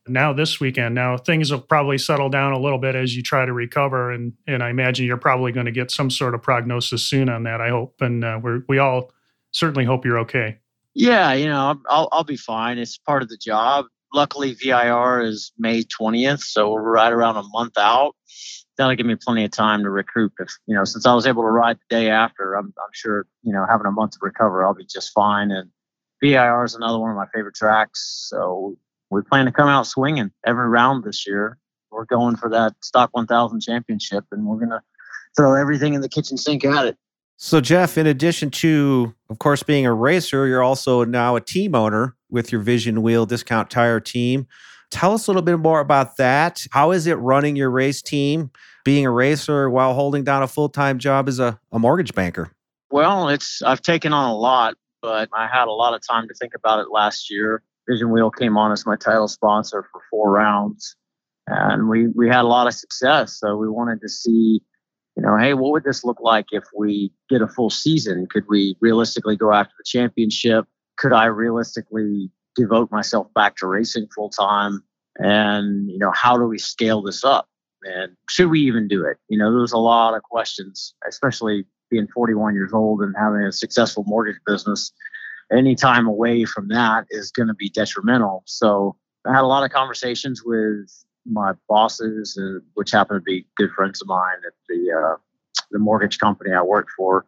now 0.08 0.32
this 0.32 0.60
weekend. 0.60 0.94
Now 0.94 1.16
things 1.16 1.50
will 1.50 1.60
probably 1.60 1.98
settle 1.98 2.28
down 2.28 2.52
a 2.52 2.58
little 2.58 2.78
bit 2.78 2.94
as 2.94 3.16
you 3.16 3.22
try 3.22 3.44
to 3.44 3.52
recover, 3.52 4.10
and 4.10 4.32
and 4.46 4.62
I 4.62 4.70
imagine 4.70 5.06
you're 5.06 5.16
probably 5.16 5.52
going 5.52 5.66
to 5.66 5.72
get 5.72 5.90
some 5.90 6.10
sort 6.10 6.34
of 6.34 6.42
prognosis 6.42 7.02
soon 7.02 7.28
on 7.28 7.44
that. 7.44 7.60
I 7.60 7.68
hope, 7.70 8.00
and 8.00 8.24
uh, 8.24 8.40
we 8.42 8.60
we 8.68 8.78
all 8.78 9.12
certainly 9.52 9.84
hope 9.84 10.04
you're 10.04 10.18
okay. 10.20 10.58
Yeah, 10.94 11.32
you 11.32 11.46
know, 11.46 11.80
I'll 11.88 12.08
I'll 12.10 12.24
be 12.24 12.36
fine. 12.36 12.78
It's 12.78 12.98
part 12.98 13.22
of 13.22 13.28
the 13.28 13.36
job. 13.36 13.86
Luckily, 14.12 14.54
VIR 14.54 15.20
is 15.20 15.52
May 15.58 15.82
20th, 15.82 16.40
so 16.40 16.72
we're 16.72 16.82
right 16.82 17.12
around 17.12 17.36
a 17.36 17.42
month 17.42 17.76
out. 17.76 18.16
That'll 18.76 18.96
give 18.96 19.06
me 19.06 19.16
plenty 19.16 19.44
of 19.44 19.50
time 19.50 19.82
to 19.82 19.90
recoup. 19.90 20.32
If 20.38 20.50
you 20.66 20.74
know, 20.74 20.84
since 20.84 21.04
I 21.04 21.14
was 21.14 21.26
able 21.26 21.42
to 21.42 21.48
ride 21.48 21.76
the 21.76 21.96
day 21.96 22.10
after, 22.10 22.54
I'm 22.54 22.66
I'm 22.66 22.90
sure 22.92 23.26
you 23.42 23.52
know 23.52 23.66
having 23.68 23.86
a 23.86 23.92
month 23.92 24.12
to 24.12 24.18
recover, 24.22 24.64
I'll 24.64 24.74
be 24.74 24.86
just 24.86 25.12
fine. 25.12 25.50
And 25.50 25.70
VIR 26.22 26.64
is 26.64 26.74
another 26.74 26.98
one 26.98 27.10
of 27.10 27.16
my 27.16 27.26
favorite 27.34 27.54
tracks, 27.54 28.26
so 28.28 28.76
we 29.10 29.22
plan 29.22 29.46
to 29.46 29.52
come 29.52 29.68
out 29.68 29.86
swinging 29.86 30.30
every 30.46 30.68
round 30.68 31.04
this 31.04 31.26
year. 31.26 31.58
We're 31.90 32.04
going 32.06 32.36
for 32.36 32.50
that 32.50 32.74
Stock 32.82 33.10
1000 33.12 33.60
championship, 33.60 34.24
and 34.32 34.46
we're 34.46 34.58
gonna 34.58 34.82
throw 35.36 35.54
everything 35.54 35.94
in 35.94 36.00
the 36.00 36.08
kitchen 36.08 36.36
sink 36.36 36.64
at 36.64 36.86
it. 36.86 36.96
So, 37.40 37.60
Geoff, 37.60 37.96
in 37.96 38.08
addition 38.08 38.50
to, 38.50 39.14
of 39.30 39.38
course, 39.38 39.62
being 39.62 39.86
a 39.86 39.94
racer, 39.94 40.48
you're 40.48 40.62
also 40.62 41.04
now 41.04 41.36
a 41.36 41.40
team 41.40 41.76
owner 41.76 42.16
with 42.28 42.50
your 42.50 42.60
Vision 42.60 43.00
Wheel 43.00 43.26
Discount 43.26 43.70
Tire 43.70 44.00
team. 44.00 44.48
Tell 44.90 45.12
us 45.12 45.28
a 45.28 45.30
little 45.30 45.42
bit 45.42 45.60
more 45.60 45.78
about 45.78 46.16
that. 46.16 46.66
How 46.72 46.90
is 46.90 47.06
it 47.06 47.14
running 47.14 47.54
your 47.54 47.70
race 47.70 48.02
team, 48.02 48.50
being 48.84 49.06
a 49.06 49.12
racer 49.12 49.70
while 49.70 49.94
holding 49.94 50.24
down 50.24 50.42
a 50.42 50.48
full 50.48 50.68
time 50.68 50.98
job 50.98 51.28
as 51.28 51.38
a, 51.38 51.60
a 51.70 51.78
mortgage 51.78 52.12
banker? 52.12 52.50
Well, 52.90 53.28
it's 53.28 53.62
I've 53.62 53.82
taken 53.82 54.12
on 54.12 54.28
a 54.30 54.36
lot, 54.36 54.74
but 55.00 55.28
I 55.32 55.46
had 55.46 55.68
a 55.68 55.72
lot 55.72 55.94
of 55.94 56.00
time 56.04 56.26
to 56.26 56.34
think 56.34 56.54
about 56.56 56.80
it 56.80 56.90
last 56.90 57.30
year. 57.30 57.62
Vision 57.88 58.10
Wheel 58.10 58.32
came 58.32 58.58
on 58.58 58.72
as 58.72 58.84
my 58.84 58.96
title 58.96 59.28
sponsor 59.28 59.86
for 59.92 60.00
four 60.10 60.32
rounds, 60.32 60.96
and 61.46 61.88
we 61.88 62.08
we 62.08 62.26
had 62.26 62.40
a 62.40 62.48
lot 62.48 62.66
of 62.66 62.74
success. 62.74 63.38
So 63.38 63.56
we 63.56 63.68
wanted 63.68 64.00
to 64.00 64.08
see 64.08 64.60
you 65.18 65.22
know, 65.22 65.36
hey, 65.36 65.52
what 65.52 65.72
would 65.72 65.82
this 65.82 66.04
look 66.04 66.20
like 66.20 66.46
if 66.52 66.62
we 66.76 67.10
did 67.28 67.42
a 67.42 67.48
full 67.48 67.70
season? 67.70 68.28
Could 68.30 68.44
we 68.48 68.76
realistically 68.80 69.36
go 69.36 69.52
after 69.52 69.72
the 69.76 69.82
championship? 69.84 70.64
Could 70.96 71.12
I 71.12 71.24
realistically 71.24 72.30
devote 72.54 72.92
myself 72.92 73.26
back 73.34 73.56
to 73.56 73.66
racing 73.66 74.06
full 74.14 74.30
time? 74.30 74.84
And, 75.16 75.90
you 75.90 75.98
know, 75.98 76.12
how 76.14 76.36
do 76.38 76.44
we 76.44 76.56
scale 76.56 77.02
this 77.02 77.24
up? 77.24 77.48
And 77.82 78.12
should 78.30 78.48
we 78.48 78.60
even 78.60 78.86
do 78.86 79.04
it? 79.04 79.16
You 79.28 79.38
know, 79.38 79.50
there's 79.50 79.72
a 79.72 79.78
lot 79.78 80.14
of 80.14 80.22
questions, 80.22 80.94
especially 81.08 81.64
being 81.90 82.06
41 82.14 82.54
years 82.54 82.72
old 82.72 83.02
and 83.02 83.12
having 83.18 83.40
a 83.40 83.50
successful 83.50 84.04
mortgage 84.06 84.40
business. 84.46 84.92
Any 85.50 85.74
time 85.74 86.06
away 86.06 86.44
from 86.44 86.68
that 86.68 87.06
is 87.10 87.32
going 87.32 87.48
to 87.48 87.54
be 87.54 87.70
detrimental. 87.70 88.44
So 88.46 88.94
I 89.26 89.34
had 89.34 89.42
a 89.42 89.48
lot 89.48 89.64
of 89.64 89.72
conversations 89.72 90.44
with 90.44 90.88
my 91.28 91.52
bosses, 91.68 92.38
uh, 92.40 92.60
which 92.74 92.90
happen 92.90 93.16
to 93.16 93.22
be 93.22 93.46
good 93.56 93.70
friends 93.72 94.00
of 94.00 94.08
mine 94.08 94.38
at 94.46 94.52
the 94.68 94.92
uh, 94.92 95.16
the 95.70 95.78
mortgage 95.78 96.18
company 96.18 96.52
I 96.52 96.62
worked 96.62 96.90
for, 96.96 97.26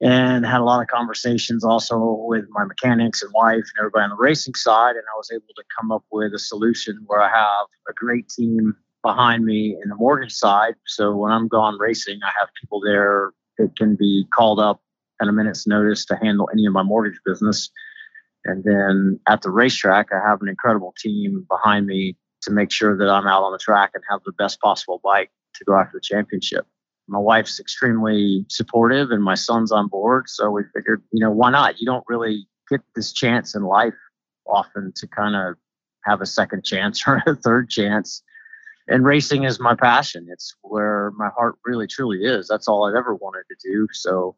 and 0.00 0.44
had 0.44 0.60
a 0.60 0.64
lot 0.64 0.82
of 0.82 0.88
conversations 0.88 1.64
also 1.64 2.24
with 2.26 2.44
my 2.50 2.64
mechanics 2.64 3.22
and 3.22 3.32
wife 3.32 3.54
and 3.54 3.80
everybody 3.80 4.04
on 4.04 4.10
the 4.10 4.16
racing 4.16 4.54
side. 4.54 4.96
And 4.96 5.04
I 5.12 5.16
was 5.16 5.30
able 5.32 5.54
to 5.56 5.64
come 5.78 5.90
up 5.90 6.04
with 6.10 6.34
a 6.34 6.38
solution 6.38 7.02
where 7.06 7.22
I 7.22 7.28
have 7.28 7.66
a 7.88 7.92
great 7.94 8.28
team 8.28 8.74
behind 9.02 9.44
me 9.44 9.76
in 9.82 9.88
the 9.88 9.94
mortgage 9.94 10.32
side. 10.32 10.74
So 10.86 11.14
when 11.14 11.30
I'm 11.30 11.48
gone 11.48 11.78
racing, 11.78 12.20
I 12.22 12.30
have 12.38 12.48
people 12.60 12.80
there 12.80 13.32
that 13.58 13.76
can 13.76 13.96
be 13.96 14.24
called 14.34 14.58
up 14.58 14.80
at 15.20 15.28
a 15.28 15.32
minute's 15.32 15.66
notice 15.66 16.04
to 16.06 16.16
handle 16.16 16.48
any 16.52 16.66
of 16.66 16.72
my 16.72 16.82
mortgage 16.82 17.20
business. 17.24 17.70
And 18.44 18.64
then 18.64 19.20
at 19.28 19.42
the 19.42 19.50
racetrack, 19.50 20.08
I 20.12 20.28
have 20.28 20.42
an 20.42 20.48
incredible 20.48 20.94
team 20.98 21.46
behind 21.48 21.86
me 21.86 22.16
to 22.44 22.52
make 22.52 22.70
sure 22.70 22.96
that 22.96 23.08
I'm 23.08 23.26
out 23.26 23.42
on 23.42 23.52
the 23.52 23.58
track 23.58 23.90
and 23.94 24.02
have 24.10 24.20
the 24.24 24.32
best 24.32 24.60
possible 24.60 25.00
bike 25.02 25.30
to 25.54 25.64
go 25.64 25.74
after 25.78 25.98
the 25.98 26.00
championship. 26.00 26.66
My 27.06 27.18
wife's 27.18 27.60
extremely 27.60 28.46
supportive 28.48 29.10
and 29.10 29.22
my 29.22 29.34
son's 29.34 29.72
on 29.72 29.88
board. 29.88 30.28
So 30.28 30.50
we 30.50 30.62
figured, 30.74 31.02
you 31.12 31.20
know, 31.20 31.30
why 31.30 31.50
not? 31.50 31.80
You 31.80 31.86
don't 31.86 32.04
really 32.08 32.46
get 32.70 32.80
this 32.94 33.12
chance 33.12 33.54
in 33.54 33.62
life 33.62 33.94
often 34.46 34.92
to 34.96 35.06
kind 35.06 35.36
of 35.36 35.56
have 36.04 36.20
a 36.20 36.26
second 36.26 36.64
chance 36.64 37.02
or 37.06 37.22
a 37.26 37.34
third 37.34 37.68
chance. 37.68 38.22
And 38.86 39.04
racing 39.04 39.44
is 39.44 39.58
my 39.58 39.74
passion. 39.74 40.26
It's 40.30 40.54
where 40.62 41.12
my 41.16 41.28
heart 41.36 41.56
really 41.64 41.86
truly 41.86 42.24
is. 42.24 42.48
That's 42.48 42.68
all 42.68 42.86
I've 42.86 42.96
ever 42.96 43.14
wanted 43.14 43.44
to 43.48 43.70
do. 43.70 43.88
So 43.92 44.36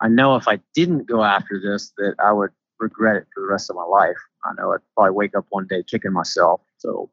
I 0.00 0.08
know 0.08 0.36
if 0.36 0.46
I 0.46 0.60
didn't 0.74 1.06
go 1.06 1.24
after 1.24 1.60
this, 1.60 1.92
that 1.98 2.14
I 2.24 2.32
would 2.32 2.50
regret 2.78 3.16
it 3.16 3.26
for 3.34 3.40
the 3.40 3.48
rest 3.48 3.70
of 3.70 3.76
my 3.76 3.84
life. 3.84 4.16
I 4.44 4.52
know 4.56 4.72
I'd 4.72 4.80
probably 4.94 5.12
wake 5.12 5.36
up 5.36 5.46
one 5.50 5.66
day 5.66 5.82
kicking 5.82 6.12
myself. 6.12 6.60
So 6.78 7.10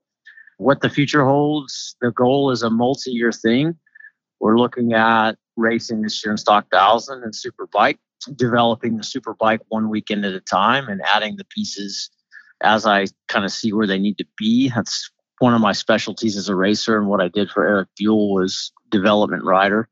what 0.58 0.82
the 0.82 0.90
future 0.90 1.26
holds, 1.26 1.96
the 2.02 2.12
goal 2.12 2.52
is 2.52 2.64
a 2.64 2.70
multi 2.70 3.12
year 3.12 3.32
thing. 3.32 3.76
We're 4.40 4.58
looking 4.58 4.94
at 4.94 5.34
racing 5.58 6.02
this 6.02 6.24
year 6.24 6.32
in 6.32 6.38
Stock 6.38 6.66
1000 6.70 7.24
and 7.24 7.34
Superbike, 7.34 7.98
developing 8.36 8.98
the 8.98 9.04
Superbike 9.04 9.60
one 9.70 9.90
weekend 9.90 10.26
at 10.26 10.34
a 10.34 10.42
time 10.42 10.88
and 10.88 11.02
adding 11.14 11.38
the 11.38 11.46
pieces 11.46 12.10
as 12.62 12.86
I 12.86 13.06
kind 13.28 13.46
of 13.46 13.52
see 13.52 13.74
where 13.74 13.88
they 13.88 14.00
need 14.00 14.18
to 14.18 14.26
be. 14.38 14.70
That's 14.70 15.10
one 15.40 15.54
of 15.54 15.62
my 15.62 15.74
specialties 15.74 16.38
as 16.38 16.50
a 16.50 16.56
racer. 16.56 16.98
And 16.98 17.08
what 17.08 17.22
I 17.22 17.28
did 17.28 17.50
for 17.50 17.68
Eric 17.68 17.90
Buell 17.98 18.34
was 18.34 18.72
development 18.90 19.44
rider. 19.44 19.90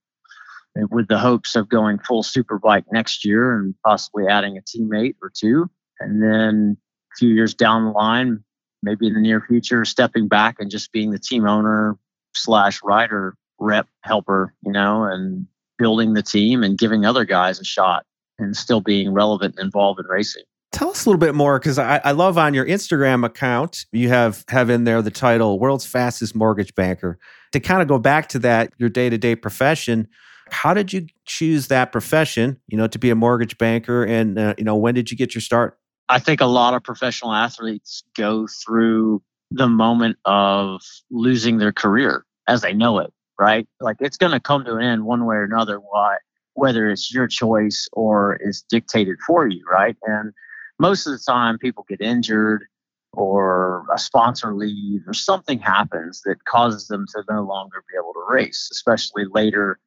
with 0.90 1.08
the 1.08 1.20
hopes 1.20 1.56
of 1.56 1.70
going 1.70 2.00
full 2.00 2.24
superbike 2.24 2.84
next 2.92 3.24
year 3.24 3.56
and 3.56 3.76
possibly 3.86 4.28
adding 4.28 4.58
a 4.58 4.62
teammate 4.62 5.16
or 5.22 5.32
two. 5.36 5.70
And 6.00 6.24
then 6.24 6.78
a 7.14 7.16
few 7.18 7.30
years 7.30 7.54
down 7.54 7.86
the 7.86 7.92
line, 7.92 8.44
maybe 8.84 9.08
in 9.08 9.14
the 9.14 9.22
near 9.22 9.42
future, 9.42 9.86
stepping 9.86 10.28
back 10.28 10.58
and 10.60 10.70
just 10.70 10.92
being 10.92 11.12
the 11.12 11.20
team 11.20 11.48
owner 11.48 11.98
slash 12.36 12.82
rider 12.84 13.36
rep 13.60 13.88
helper, 14.02 14.54
you 14.64 14.72
know, 14.72 15.06
and 15.06 15.48
building 15.80 16.14
the 16.14 16.22
team 16.22 16.64
and 16.64 16.78
giving 16.78 17.06
other 17.06 17.26
guys 17.26 17.60
a 17.60 17.64
shot 17.64 18.06
and 18.38 18.56
still 18.56 18.82
being 18.82 19.14
relevant 19.14 19.56
and 19.58 19.66
involved 19.66 20.00
in 20.00 20.06
racing. 20.08 20.44
Tell 20.72 20.90
us 20.90 21.06
a 21.06 21.10
little 21.10 21.20
bit 21.20 21.36
more 21.36 21.60
because 21.60 21.78
I, 21.78 22.02
I, 22.04 22.12
love 22.14 22.36
on 22.38 22.56
your 22.56 22.66
Instagram 22.66 23.24
account 23.24 23.86
you 23.92 24.10
have 24.10 24.44
have 24.48 24.72
in 24.72 24.86
there 24.86 25.04
the 25.04 25.12
title 25.12 25.60
"World's 25.60 25.86
Fastest 25.86 26.36
Mortgage 26.36 26.74
Banker." 26.74 27.20
To 27.52 27.60
kind 27.60 27.84
of 27.84 27.88
go 27.88 28.00
back 28.00 28.28
to 28.30 28.40
that, 28.40 28.74
your 28.80 28.90
day 28.90 29.08
to 29.10 29.18
day 29.20 29.36
profession. 29.36 30.08
How 30.50 30.74
did 30.74 30.92
you 30.92 31.06
choose 31.26 31.68
that 31.68 31.92
profession? 31.92 32.60
You 32.68 32.78
know, 32.78 32.88
to 32.88 32.98
be 32.98 33.12
a 33.12 33.16
mortgage 33.16 33.60
banker, 33.60 34.04
and 34.04 34.40
uh, 34.40 34.56
you 34.58 34.64
know, 34.64 34.76
when 34.76 34.96
did 34.96 35.12
you 35.12 35.18
get 35.18 35.36
your 35.36 35.44
start? 35.44 35.78
I 36.10 36.20
think 36.20 36.42
a 36.42 36.46
lot 36.46 36.74
of 36.74 36.84
professional 36.84 37.34
athletes 37.34 38.04
go 38.16 38.48
through 38.48 39.22
the 39.52 39.68
moment 39.68 40.18
of 40.26 40.82
losing 41.10 41.58
their 41.58 41.72
career 41.74 42.26
as 42.48 42.62
they 42.62 42.74
know 42.74 43.00
it. 43.00 43.14
Right, 43.40 43.68
like 43.82 43.98
it's 44.00 44.16
going 44.16 44.32
to 44.32 44.40
come 44.40 44.64
to 44.64 44.76
an 44.76 44.84
end 44.84 45.06
one 45.06 45.26
way 45.26 45.36
or 45.36 45.44
another. 45.44 45.78
Why? 45.78 46.18
Whether 46.54 46.92
it's 46.92 47.12
your 47.12 47.28
choice 47.28 47.90
or 47.92 48.36
it's 48.36 48.62
dictated 48.62 49.18
for 49.26 49.48
you, 49.48 49.66
right? 49.70 49.98
And 50.04 50.34
most 50.78 51.08
of 51.08 51.14
the 51.14 51.20
time 51.20 51.58
people 51.58 51.84
get 51.90 52.00
injured 52.00 52.66
or 53.12 53.86
a 53.92 53.98
sponsor 53.98 54.54
leaves 54.54 55.04
or 55.08 55.16
something 55.16 55.58
happens 55.58 56.22
that 56.26 56.46
causes 56.46 56.88
them 56.88 57.08
to 57.14 57.24
no 57.28 57.42
longer 57.42 57.84
be 57.90 57.98
able 57.98 58.14
to 58.14 58.24
race, 58.30 58.70
especially 58.72 59.26
later 59.32 59.80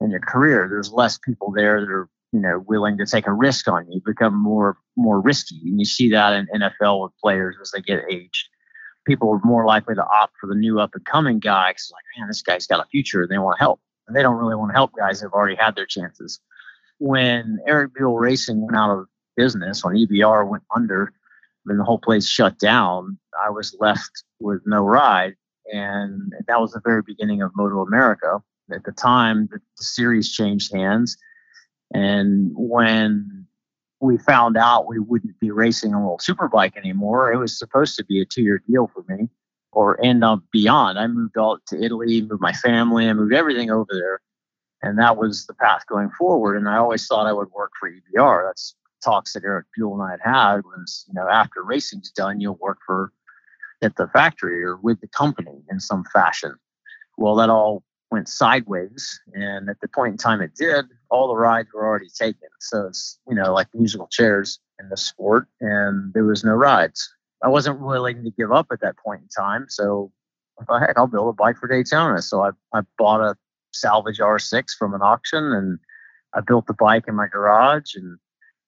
in 0.00 0.10
your 0.10 0.20
career. 0.20 0.66
There's 0.68 0.92
less 0.92 1.16
people 1.16 1.52
there 1.52 1.80
that 1.80 1.90
are, 1.90 2.08
you 2.32 2.40
know, 2.40 2.64
willing 2.66 2.96
to 2.98 3.06
take 3.06 3.26
a 3.26 3.32
risk 3.32 3.68
on 3.68 3.90
you, 3.90 4.00
become 4.04 4.34
more 4.34 4.76
more 4.96 5.20
risky. 5.20 5.60
And 5.64 5.78
you 5.78 5.84
see 5.84 6.10
that 6.10 6.32
in 6.32 6.60
NFL 6.60 7.02
with 7.02 7.12
players 7.22 7.56
as 7.60 7.70
they 7.72 7.80
get 7.80 8.04
aged. 8.10 8.48
People 9.06 9.30
are 9.32 9.40
more 9.44 9.64
likely 9.64 9.94
to 9.94 10.04
opt 10.04 10.34
for 10.40 10.46
the 10.46 10.54
new 10.54 10.78
up 10.78 10.90
and 10.94 11.04
coming 11.04 11.38
guy 11.40 11.70
because 11.70 11.90
like, 11.92 12.04
man, 12.18 12.28
this 12.28 12.42
guy's 12.42 12.66
got 12.66 12.84
a 12.84 12.88
future 12.88 13.22
and 13.22 13.30
they 13.30 13.38
want 13.38 13.56
to 13.58 13.62
help. 13.62 13.80
And 14.06 14.16
they 14.16 14.22
don't 14.22 14.36
really 14.36 14.54
want 14.54 14.70
to 14.70 14.74
help 14.74 14.92
guys 14.96 15.20
who've 15.20 15.32
already 15.32 15.56
had 15.56 15.74
their 15.74 15.86
chances. 15.86 16.40
When 16.98 17.58
Eric 17.66 17.94
Buell 17.94 18.18
Racing 18.18 18.60
went 18.60 18.76
out 18.76 18.90
of 18.90 19.06
business 19.36 19.82
when 19.82 19.96
EBR 19.96 20.48
went 20.48 20.64
under 20.74 21.12
and 21.66 21.78
the 21.78 21.84
whole 21.84 21.98
place 21.98 22.26
shut 22.26 22.58
down, 22.58 23.18
I 23.44 23.50
was 23.50 23.76
left 23.80 24.24
with 24.40 24.60
no 24.66 24.82
ride. 24.82 25.34
And 25.72 26.32
that 26.46 26.60
was 26.60 26.72
the 26.72 26.80
very 26.84 27.02
beginning 27.02 27.42
of 27.42 27.52
Moto 27.54 27.80
America. 27.82 28.42
At 28.72 28.84
the 28.84 28.92
time, 28.92 29.48
the 29.50 29.60
series 29.76 30.32
changed 30.32 30.74
hands. 30.74 31.16
And 31.92 32.52
when 32.54 33.46
we 34.00 34.16
found 34.18 34.56
out 34.56 34.86
we 34.86 34.98
wouldn't 34.98 35.38
be 35.40 35.50
racing 35.50 35.92
a 35.92 36.00
World 36.00 36.20
Superbike 36.20 36.76
anymore, 36.76 37.32
it 37.32 37.38
was 37.38 37.58
supposed 37.58 37.96
to 37.96 38.04
be 38.04 38.20
a 38.20 38.24
two 38.24 38.42
year 38.42 38.62
deal 38.68 38.90
for 38.94 39.04
me 39.08 39.28
or 39.72 40.02
end 40.04 40.24
up 40.24 40.40
beyond. 40.52 40.98
I 40.98 41.06
moved 41.06 41.36
all 41.36 41.58
to 41.68 41.82
Italy, 41.82 42.22
moved 42.22 42.40
my 42.40 42.52
family, 42.52 43.08
I 43.08 43.12
moved 43.12 43.34
everything 43.34 43.70
over 43.70 43.90
there. 43.90 44.20
And 44.82 44.98
that 44.98 45.16
was 45.16 45.46
the 45.46 45.54
path 45.54 45.84
going 45.86 46.10
forward. 46.10 46.56
And 46.56 46.68
I 46.68 46.78
always 46.78 47.06
thought 47.06 47.26
I 47.26 47.32
would 47.32 47.50
work 47.50 47.72
for 47.78 47.90
EBR. 47.90 48.48
That's 48.48 48.74
talks 49.02 49.32
that 49.32 49.44
Eric 49.44 49.66
Buell 49.74 49.94
and 49.94 50.02
I 50.02 50.10
had 50.12 50.20
had 50.22 50.64
was, 50.64 51.04
you 51.08 51.14
know, 51.14 51.28
after 51.28 51.62
racing's 51.62 52.10
done, 52.10 52.40
you'll 52.40 52.56
work 52.56 52.78
for 52.84 53.12
at 53.82 53.96
the 53.96 54.08
factory 54.08 54.62
or 54.62 54.76
with 54.76 55.00
the 55.00 55.08
company 55.08 55.62
in 55.70 55.80
some 55.80 56.04
fashion. 56.12 56.54
Well, 57.16 57.34
that 57.36 57.50
all 57.50 57.82
went 58.10 58.28
sideways, 58.28 59.20
and 59.34 59.68
at 59.68 59.80
the 59.80 59.88
point 59.88 60.12
in 60.12 60.18
time 60.18 60.40
it 60.40 60.54
did, 60.54 60.86
all 61.10 61.28
the 61.28 61.36
rides 61.36 61.68
were 61.72 61.86
already 61.86 62.08
taken. 62.08 62.48
So 62.60 62.86
it's 62.86 63.18
you 63.28 63.34
know 63.34 63.52
like 63.52 63.68
musical 63.74 64.08
chairs 64.08 64.58
in 64.80 64.88
the 64.88 64.96
sport, 64.96 65.46
and 65.60 66.12
there 66.14 66.24
was 66.24 66.44
no 66.44 66.52
rides. 66.52 67.12
I 67.42 67.48
wasn't 67.48 67.80
willing 67.80 68.22
to 68.24 68.30
give 68.30 68.52
up 68.52 68.66
at 68.72 68.80
that 68.80 68.98
point 68.98 69.22
in 69.22 69.28
time, 69.28 69.66
so 69.68 70.12
I 70.60 70.64
thought, 70.64 70.82
heck, 70.82 70.98
I'll 70.98 71.06
build 71.06 71.28
a 71.28 71.32
bike 71.32 71.56
for 71.56 71.68
Daytona. 71.68 72.22
So 72.22 72.42
I 72.42 72.50
I 72.74 72.82
bought 72.98 73.20
a 73.20 73.36
salvage 73.72 74.18
R6 74.18 74.70
from 74.78 74.94
an 74.94 75.02
auction, 75.02 75.52
and 75.52 75.78
I 76.34 76.40
built 76.40 76.66
the 76.66 76.74
bike 76.74 77.04
in 77.08 77.14
my 77.14 77.28
garage 77.28 77.94
and 77.94 78.18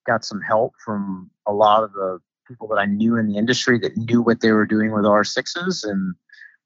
got 0.06 0.24
some 0.24 0.40
help 0.40 0.72
from 0.84 1.30
a 1.46 1.52
lot 1.52 1.84
of 1.84 1.92
the 1.92 2.18
people 2.48 2.68
that 2.68 2.78
I 2.78 2.86
knew 2.86 3.16
in 3.16 3.28
the 3.28 3.38
industry 3.38 3.78
that 3.78 3.96
knew 3.96 4.20
what 4.20 4.40
they 4.40 4.52
were 4.52 4.66
doing 4.66 4.92
with 4.92 5.04
R6s 5.04 5.84
and 5.84 6.14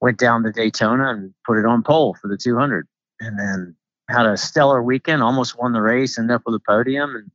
went 0.00 0.18
down 0.18 0.42
to 0.42 0.52
Daytona 0.52 1.10
and 1.10 1.34
put 1.44 1.58
it 1.58 1.66
on 1.66 1.82
pole 1.82 2.16
for 2.20 2.28
the 2.28 2.36
200. 2.36 2.86
And 3.20 3.38
then 3.38 3.76
had 4.08 4.26
a 4.26 4.36
stellar 4.36 4.82
weekend, 4.82 5.22
almost 5.22 5.58
won 5.58 5.72
the 5.72 5.80
race, 5.80 6.18
ended 6.18 6.34
up 6.34 6.42
with 6.46 6.54
a 6.54 6.60
podium. 6.66 7.16
And 7.16 7.30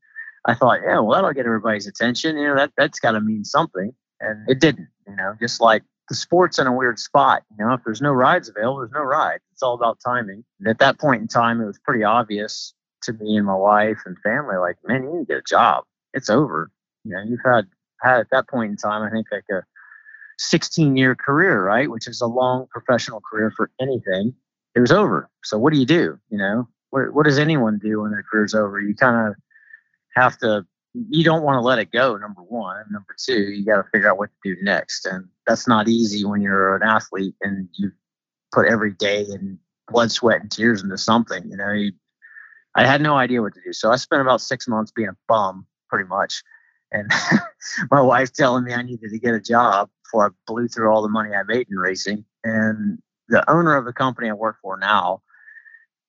I 0.46 0.54
thought, 0.54 0.80
yeah, 0.86 1.00
well, 1.00 1.16
that'll 1.16 1.34
get 1.34 1.46
everybody's 1.46 1.88
attention. 1.88 2.38
You 2.38 2.48
know, 2.48 2.56
that, 2.56 2.72
that's 2.78 3.00
got 3.00 3.12
to 3.12 3.22
mean 3.22 3.44
something. 3.44 3.92
And 4.20 4.48
it 4.50 4.60
didn't, 4.60 4.88
you 5.08 5.16
know, 5.16 5.36
just 5.40 5.60
like 5.60 5.84
the 6.10 6.16
sport's 6.16 6.60
in 6.60 6.68
a 6.68 6.76
weird 6.76 7.00
spot. 7.00 7.44
You 7.58 7.66
know, 7.66 7.74
if 7.74 7.82
there's 7.84 8.02
no 8.02 8.12
rides 8.12 8.50
available, 8.50 8.80
there's 8.80 8.92
no 8.92 9.02
ride. 9.02 9.40
It's 9.52 9.64
all 9.64 9.74
about 9.74 10.00
timing. 10.06 10.44
And 10.60 10.68
at 10.68 10.80
that 10.80 11.00
point 11.00 11.22
in 11.22 11.28
time, 11.28 11.62
it 11.62 11.66
was 11.66 11.80
pretty 11.80 12.04
obvious 12.04 12.74
to 13.04 13.14
me 13.14 13.36
and 13.36 13.48
my 13.48 13.56
wife 13.56 13.98
and 14.06 14.16
family, 14.20 14.58
like, 14.58 14.78
man, 14.86 15.04
you 15.04 15.12
need 15.12 15.20
to 15.22 15.26
get 15.26 15.38
a 15.38 15.44
job 15.50 15.84
it's 16.14 16.30
over. 16.30 16.72
You 17.04 17.16
know, 17.16 17.24
you've 17.24 17.40
had 17.46 17.68
had 18.02 18.20
at 18.20 18.28
that 18.32 18.48
point 18.48 18.72
in 18.72 18.78
time, 18.78 19.04
I 19.04 19.10
think 19.10 19.28
like 19.32 19.46
a 19.52 19.64
16 20.42 20.98
year 20.98 21.16
career, 21.16 21.64
right? 21.64 21.90
Which 21.90 22.08
is 22.08 22.22
a 22.22 22.28
long 22.28 22.68
professional 22.72 23.22
career 23.22 23.52
for 23.56 23.72
anything. 23.80 24.34
It 24.76 24.80
was 24.80 24.92
over. 24.92 25.30
So 25.44 25.58
what 25.58 25.74
do 25.74 25.80
you 25.80 25.86
do? 25.86 26.18
You 26.30 26.38
know, 26.38 26.68
what, 26.90 27.14
what 27.14 27.26
does 27.26 27.38
anyone 27.38 27.80
do 27.82 28.02
when 28.02 28.12
their 28.12 28.24
career's 28.30 28.56
over? 28.56 28.80
You 28.80 28.96
kind 28.96 29.28
of 29.30 29.36
have 30.16 30.38
to, 30.40 30.66
you 30.94 31.24
don't 31.24 31.44
want 31.44 31.56
to 31.58 31.62
let 31.62 31.80
it 31.80 31.92
go. 31.92 32.18
Number 32.18 32.42
one. 32.42 32.84
Number 32.92 33.16
two, 33.18 33.52
you 33.52 33.66
got 33.66 33.78
to 33.78 33.90
figure 33.92 34.10
out 34.10 34.18
what 34.18 34.30
to 34.44 34.56
do 34.56 34.62
next. 34.64 35.06
And 35.06 35.28
that's 35.48 35.68
not 35.68 35.88
easy 35.88 36.26
when 36.26 36.42
you're 36.42 36.76
an 36.76 36.84
athlete 36.84 37.36
and 37.42 37.68
you 37.74 37.92
put 38.52 38.68
every 38.68 38.94
day 38.94 39.26
and 39.30 39.58
blood, 39.90 40.12
sweat, 40.12 40.42
and 40.42 40.52
tears 40.52 40.84
into 40.84 40.98
something. 40.98 41.50
You 41.50 41.58
know, 41.58 41.72
you, 41.72 41.92
I 42.76 42.86
had 42.86 43.02
no 43.02 43.16
idea 43.16 43.42
what 43.42 43.54
to 43.54 43.62
do. 43.64 43.74
So 43.74 43.92
I 43.92 43.98
spent 43.98 44.22
about 44.22 44.42
six 44.42 44.68
months 44.68 44.92
being 44.92 45.10
a 45.10 45.18
bum 45.28 45.68
pretty 45.90 46.08
much. 46.08 46.42
And 46.92 47.12
my 47.92 48.02
wife 48.02 48.34
telling 48.34 48.64
me 48.64 48.74
I 48.74 48.82
needed 48.82 49.12
to 49.12 49.20
get 49.20 49.34
a 49.34 49.40
job 49.40 49.90
before 50.12 50.28
I 50.28 50.30
blew 50.46 50.68
through 50.68 50.92
all 50.92 51.02
the 51.02 51.10
money 51.10 51.34
I 51.34 51.44
made 51.44 51.68
in 51.70 51.78
racing. 51.78 52.26
And 52.44 53.00
the 53.30 53.50
owner 53.50 53.76
of 53.76 53.86
the 53.86 53.94
company 53.94 54.30
I 54.30 54.34
work 54.34 54.58
for 54.62 54.78
now 54.78 55.22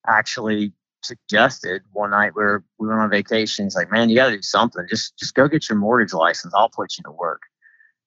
actually 0.07 0.73
suggested 1.03 1.81
one 1.91 2.11
night 2.11 2.33
we 2.35 2.43
were 2.43 2.63
we 2.79 2.87
went 2.87 2.99
on 2.99 3.09
vacation. 3.09 3.65
He's 3.65 3.75
like, 3.75 3.91
"Man, 3.91 4.09
you 4.09 4.15
got 4.15 4.29
to 4.29 4.35
do 4.35 4.41
something. 4.41 4.85
Just 4.89 5.17
just 5.17 5.35
go 5.35 5.47
get 5.47 5.69
your 5.69 5.77
mortgage 5.77 6.13
license. 6.13 6.53
I'll 6.55 6.69
put 6.69 6.97
you 6.97 7.03
to 7.03 7.11
work." 7.11 7.41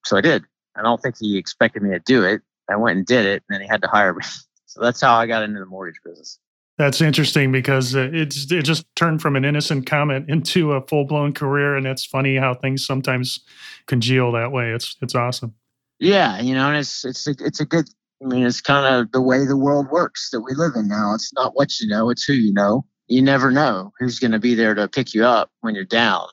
So 0.05 0.17
I 0.17 0.21
did. 0.21 0.43
I 0.75 0.83
don't 0.83 1.01
think 1.01 1.15
he 1.19 1.37
expected 1.37 1.81
me 1.81 1.89
to 1.89 1.99
do 1.99 2.23
it. 2.23 2.41
I 2.69 2.75
went 2.75 2.97
and 2.97 3.05
did 3.05 3.25
it, 3.25 3.43
and 3.47 3.55
then 3.55 3.61
he 3.61 3.67
had 3.67 3.81
to 3.81 3.87
hire 3.87 4.13
me. 4.13 4.23
So 4.69 4.81
that's 4.83 4.99
how 4.99 5.15
I 5.15 5.25
got 5.25 5.41
into 5.43 5.59
the 5.59 5.65
mortgage 5.65 5.99
business. 6.05 6.37
That's 6.77 7.01
interesting 7.01 7.51
because 7.51 7.95
it's 7.95 8.51
it 8.51 8.61
just 8.63 8.85
turned 8.95 9.21
from 9.21 9.35
an 9.35 9.43
innocent 9.43 9.87
comment 9.87 10.25
into 10.29 10.73
a 10.73 10.85
full 10.85 11.05
blown 11.05 11.33
career, 11.33 11.75
and 11.75 11.87
it's 11.87 12.05
funny 12.05 12.35
how 12.35 12.53
things 12.53 12.85
sometimes 12.85 13.39
congeal 13.87 14.31
that 14.33 14.51
way. 14.51 14.71
It's 14.71 14.97
it's 15.01 15.15
awesome. 15.15 15.55
Yeah, 15.99 16.39
you 16.39 16.53
know, 16.53 16.67
and 16.67 16.77
it's 16.77 17.03
it's 17.05 17.27
a, 17.27 17.35
it's 17.39 17.59
a 17.59 17.65
good. 17.65 17.89
I 18.23 18.27
mean, 18.27 18.45
it's 18.45 18.61
kind 18.61 18.85
of 18.85 19.11
the 19.11 19.21
way 19.21 19.45
the 19.45 19.57
world 19.57 19.87
works 19.89 20.29
that 20.31 20.41
we 20.41 20.53
live 20.55 20.73
in 20.75 20.87
now. 20.87 21.13
It's 21.13 21.33
not 21.33 21.55
what 21.55 21.79
you 21.79 21.87
know; 21.87 22.09
it's 22.09 22.23
who 22.23 22.33
you 22.33 22.53
know. 22.53 22.85
You 23.07 23.21
never 23.21 23.51
know 23.51 23.93
who's 23.99 24.19
going 24.19 24.31
to 24.31 24.39
be 24.39 24.53
there 24.53 24.75
to 24.75 24.87
pick 24.87 25.13
you 25.13 25.25
up 25.25 25.49
when 25.61 25.75
you're 25.75 25.85
down. 25.85 26.27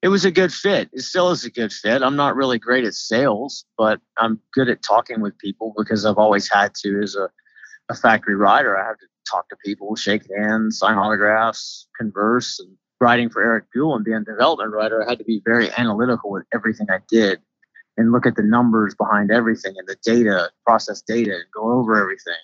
It 0.00 0.08
was 0.08 0.24
a 0.24 0.30
good 0.30 0.52
fit. 0.52 0.90
It 0.92 1.00
still 1.00 1.30
is 1.30 1.44
a 1.44 1.50
good 1.50 1.72
fit. 1.72 2.02
I'm 2.02 2.16
not 2.16 2.36
really 2.36 2.58
great 2.58 2.84
at 2.84 2.94
sales, 2.94 3.64
but 3.76 4.00
I'm 4.16 4.38
good 4.52 4.68
at 4.68 4.82
talking 4.82 5.20
with 5.20 5.36
people 5.38 5.74
because 5.76 6.04
I've 6.06 6.18
always 6.18 6.50
had 6.50 6.74
to 6.82 7.00
as 7.02 7.14
a 7.14 7.28
a 7.90 7.94
factory 7.94 8.36
rider. 8.36 8.78
I 8.78 8.86
have 8.86 8.98
to 8.98 9.06
talk 9.30 9.48
to 9.50 9.56
people, 9.64 9.96
shake 9.96 10.22
hands, 10.38 10.78
sign 10.78 10.96
autographs, 10.96 11.86
converse. 11.98 12.58
And 12.60 12.76
writing 13.00 13.28
for 13.28 13.42
Eric 13.42 13.64
Buell 13.74 13.96
and 13.96 14.04
being 14.04 14.18
a 14.18 14.24
development 14.24 14.72
writer, 14.72 15.04
I 15.04 15.10
had 15.10 15.18
to 15.18 15.24
be 15.24 15.42
very 15.44 15.70
analytical 15.76 16.30
with 16.30 16.44
everything 16.54 16.86
I 16.90 17.00
did 17.08 17.40
and 17.96 18.12
look 18.12 18.26
at 18.26 18.36
the 18.36 18.42
numbers 18.42 18.94
behind 18.94 19.30
everything 19.30 19.74
and 19.76 19.86
the 19.86 19.96
data, 20.04 20.50
process 20.66 21.00
data, 21.00 21.32
and 21.32 21.44
go 21.54 21.72
over 21.72 22.00
everything. 22.00 22.34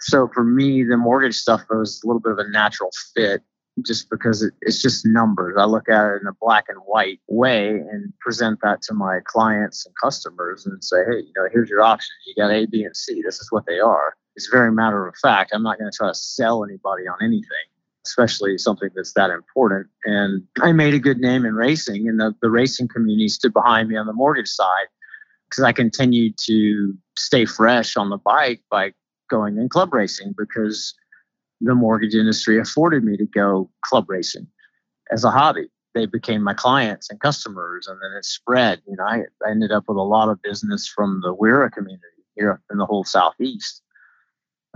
So 0.00 0.28
for 0.32 0.44
me, 0.44 0.84
the 0.84 0.96
mortgage 0.96 1.36
stuff 1.36 1.62
was 1.70 2.00
a 2.02 2.06
little 2.06 2.20
bit 2.20 2.32
of 2.32 2.38
a 2.38 2.48
natural 2.48 2.90
fit 3.14 3.42
just 3.82 4.10
because 4.10 4.42
it, 4.42 4.54
it's 4.62 4.82
just 4.82 5.06
numbers. 5.06 5.56
I 5.56 5.64
look 5.64 5.88
at 5.88 6.04
it 6.10 6.20
in 6.20 6.26
a 6.26 6.32
black 6.40 6.64
and 6.68 6.78
white 6.86 7.20
way 7.28 7.68
and 7.68 8.12
present 8.20 8.58
that 8.62 8.82
to 8.82 8.94
my 8.94 9.20
clients 9.24 9.86
and 9.86 9.94
customers 10.02 10.66
and 10.66 10.82
say, 10.82 10.98
hey, 11.08 11.18
you 11.18 11.32
know, 11.36 11.48
here's 11.52 11.70
your 11.70 11.82
options. 11.82 12.10
You 12.26 12.34
got 12.42 12.52
A, 12.52 12.66
B, 12.66 12.84
and 12.84 12.96
C. 12.96 13.22
This 13.22 13.40
is 13.40 13.48
what 13.50 13.66
they 13.66 13.78
are 13.78 14.14
it's 14.38 14.46
very 14.46 14.70
matter 14.70 15.04
of 15.08 15.16
fact. 15.20 15.50
I'm 15.52 15.64
not 15.64 15.80
going 15.80 15.90
to 15.90 15.96
try 15.96 16.06
to 16.06 16.14
sell 16.14 16.64
anybody 16.64 17.08
on 17.08 17.18
anything, 17.20 17.66
especially 18.08 18.56
something 18.58 18.90
that's 18.94 19.12
that 19.12 19.30
important. 19.30 19.86
And 20.04 20.42
I 20.60 20.72
made 20.72 20.94
a 20.94 20.98
good 20.98 21.18
name 21.18 21.44
in 21.44 21.54
racing, 21.54 22.08
and 22.08 22.18
the, 22.18 22.34
the 22.40 22.50
racing 22.50 22.88
community 22.88 23.28
stood 23.28 23.52
behind 23.52 23.88
me 23.88 23.96
on 23.96 24.06
the 24.06 24.12
mortgage 24.12 24.48
side 24.48 24.88
because 25.48 25.64
I 25.64 25.72
continued 25.72 26.34
to 26.46 26.94
stay 27.16 27.44
fresh 27.44 27.96
on 27.96 28.10
the 28.10 28.18
bike 28.18 28.62
by 28.70 28.92
going 29.30 29.58
in 29.58 29.68
club 29.68 29.92
racing 29.92 30.34
because 30.36 30.94
the 31.60 31.74
mortgage 31.74 32.14
industry 32.14 32.58
afforded 32.58 33.04
me 33.04 33.16
to 33.16 33.26
go 33.26 33.70
club 33.84 34.06
racing 34.08 34.46
as 35.10 35.24
a 35.24 35.30
hobby. 35.30 35.68
They 35.94 36.06
became 36.06 36.42
my 36.42 36.54
clients 36.54 37.10
and 37.10 37.20
customers, 37.20 37.88
and 37.88 37.98
then 38.00 38.16
it 38.16 38.24
spread. 38.24 38.80
You 38.86 38.96
know, 38.96 39.04
I, 39.04 39.22
ended 39.48 39.72
up 39.72 39.84
with 39.88 39.96
a 39.96 40.02
lot 40.02 40.28
of 40.28 40.40
business 40.42 40.86
from 40.86 41.20
the 41.22 41.34
WERA 41.34 41.70
community 41.70 42.04
here 42.36 42.60
in 42.70 42.78
the 42.78 42.86
whole 42.86 43.04
southeast. 43.04 43.82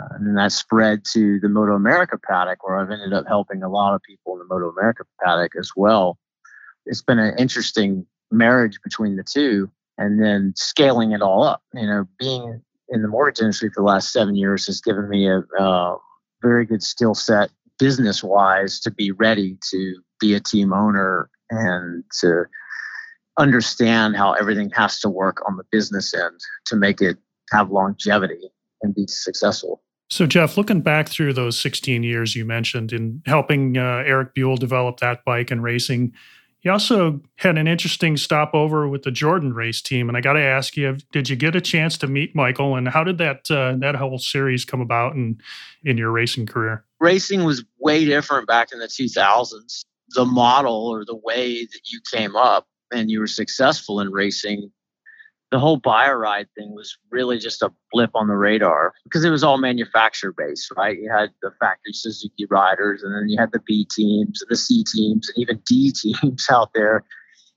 Uh, 0.01 0.09
and 0.15 0.27
then 0.27 0.35
that 0.35 0.53
spread 0.53 1.05
to 1.13 1.39
the 1.41 1.49
Moto 1.49 1.75
America 1.75 2.19
paddock, 2.19 2.67
where 2.67 2.79
I've 2.79 2.91
ended 2.91 3.13
up 3.13 3.27
helping 3.27 3.63
a 3.63 3.69
lot 3.69 3.95
of 3.95 4.03
people 4.03 4.33
in 4.35 4.39
the 4.39 4.47
Moto 4.47 4.71
America 4.71 5.05
paddock 5.23 5.53
as 5.59 5.73
well. 5.77 6.19
It's 6.87 7.03
been 7.03 7.19
an 7.19 7.37
interesting 7.39 8.07
marriage 8.31 8.81
between 8.83 9.17
the 9.17 9.23
two, 9.23 9.71
and 9.99 10.23
then 10.23 10.55
scaling 10.57 11.13
it 11.13 11.23
all 11.23 11.45
up. 11.45 11.63
You 11.75 11.87
know, 11.87 12.09
being 12.19 12.63
in 12.89 13.03
the 13.03 13.09
mortgage 13.09 13.41
industry 13.41 13.71
for 13.71 13.83
the 13.83 13.87
last 13.87 14.13
seven 14.13 14.35
years 14.35 14.67
has 14.67 14.81
given 14.81 15.09
me 15.09 15.29
a, 15.29 15.41
a 15.59 15.97
very 16.41 16.67
good 16.67 16.83
skill 16.83 17.15
set 17.15 17.51
business 17.79 18.23
wise 18.23 18.81
to 18.81 18.91
be 18.91 19.11
ready 19.13 19.59
to 19.71 19.97
be 20.21 20.35
a 20.35 20.41
team 20.41 20.73
owner 20.73 21.31
and 21.51 22.05
to 22.21 22.45
understand 23.39 24.17
how 24.17 24.33
everything 24.33 24.71
has 24.71 25.01
to 25.01 25.09
work 25.09 25.43
on 25.49 25.57
the 25.57 25.65
business 25.73 26.15
end 26.15 26.39
to 26.67 26.77
make 26.77 27.01
it 27.01 27.17
have 27.51 27.71
longevity 27.71 28.51
and 28.83 28.95
be 28.95 29.07
successful. 29.07 29.83
So, 30.11 30.27
Geoff, 30.27 30.59
looking 30.59 30.83
back 30.83 31.09
through 31.09 31.33
those 31.33 31.59
16 31.59 32.03
years 32.03 32.37
you 32.37 32.45
mentioned 32.45 32.93
in 32.93 33.23
helping 33.25 33.79
uh, 33.79 34.03
Eric 34.05 34.35
Buell 34.35 34.57
develop 34.57 35.01
that 35.01 35.25
bike 35.25 35.51
and 35.51 35.63
racing, 35.63 36.13
you 36.63 36.71
also 36.71 37.21
had 37.37 37.59
an 37.59 37.67
interesting 37.67 38.17
stopover 38.17 38.89
with 38.89 39.03
the 39.03 39.11
Jordan 39.11 39.53
race 39.53 39.83
team, 39.83 40.09
and 40.09 40.17
I 40.17 40.21
got 40.21 40.35
to 40.35 40.43
ask 40.43 40.77
you: 40.77 40.97
Did 41.13 41.29
you 41.29 41.35
get 41.35 41.57
a 41.57 41.61
chance 41.61 41.99
to 41.99 42.07
meet 42.07 42.37
Michael, 42.37 42.77
and 42.77 42.89
how 42.89 43.03
did 43.03 43.19
that 43.19 43.51
uh, 43.51 43.75
that 43.79 43.97
whole 43.97 44.19
series 44.19 44.65
come 44.65 44.81
about 44.81 45.15
in 45.15 45.41
in 45.85 45.99
your 45.99 46.13
racing 46.13 46.47
career? 46.47 46.85
Racing 47.01 47.45
was 47.45 47.65
way 47.81 48.05
different 48.05 48.47
back 48.47 48.69
in 48.73 48.79
the 48.79 48.87
2000s. 48.87 49.81
The 50.11 50.25
model 50.25 50.89
or 50.89 51.05
the 51.05 51.17
way 51.17 51.65
that 51.65 51.81
you 51.87 52.01
came 52.13 52.37
up 52.37 52.67
and 52.93 53.11
you 53.11 53.19
were 53.19 53.27
successful 53.27 53.99
in 53.99 54.13
racing 54.13 54.71
the 55.53 55.59
whole 55.59 55.79
BioRide 55.79 56.47
thing 56.57 56.75
was 56.75 56.97
really 57.11 57.39
just 57.39 57.61
a 57.61 57.71
blip 57.93 58.11
on 58.15 58.27
the 58.27 58.37
radar 58.37 58.95
because 59.05 59.23
it 59.23 59.29
was 59.29 59.45
all 59.45 59.59
manufacturer 59.59 60.33
based, 60.37 60.73
right? 60.79 60.99
You 60.99 61.13
had 61.13 61.29
the 61.43 61.51
factory 61.61 61.93
Suzuki 61.93 62.47
riders, 62.49 63.03
and 63.03 63.15
then 63.15 63.29
you 63.29 63.39
had 63.39 63.53
the 63.53 63.61
B 63.67 63.87
teams 63.95 64.41
and 64.41 64.49
the 64.49 64.57
C 64.57 64.83
teams, 64.83 65.29
and 65.29 65.43
even 65.43 65.63
D 65.67 65.93
teams 66.03 66.47
out 66.51 66.71
there, 66.75 67.05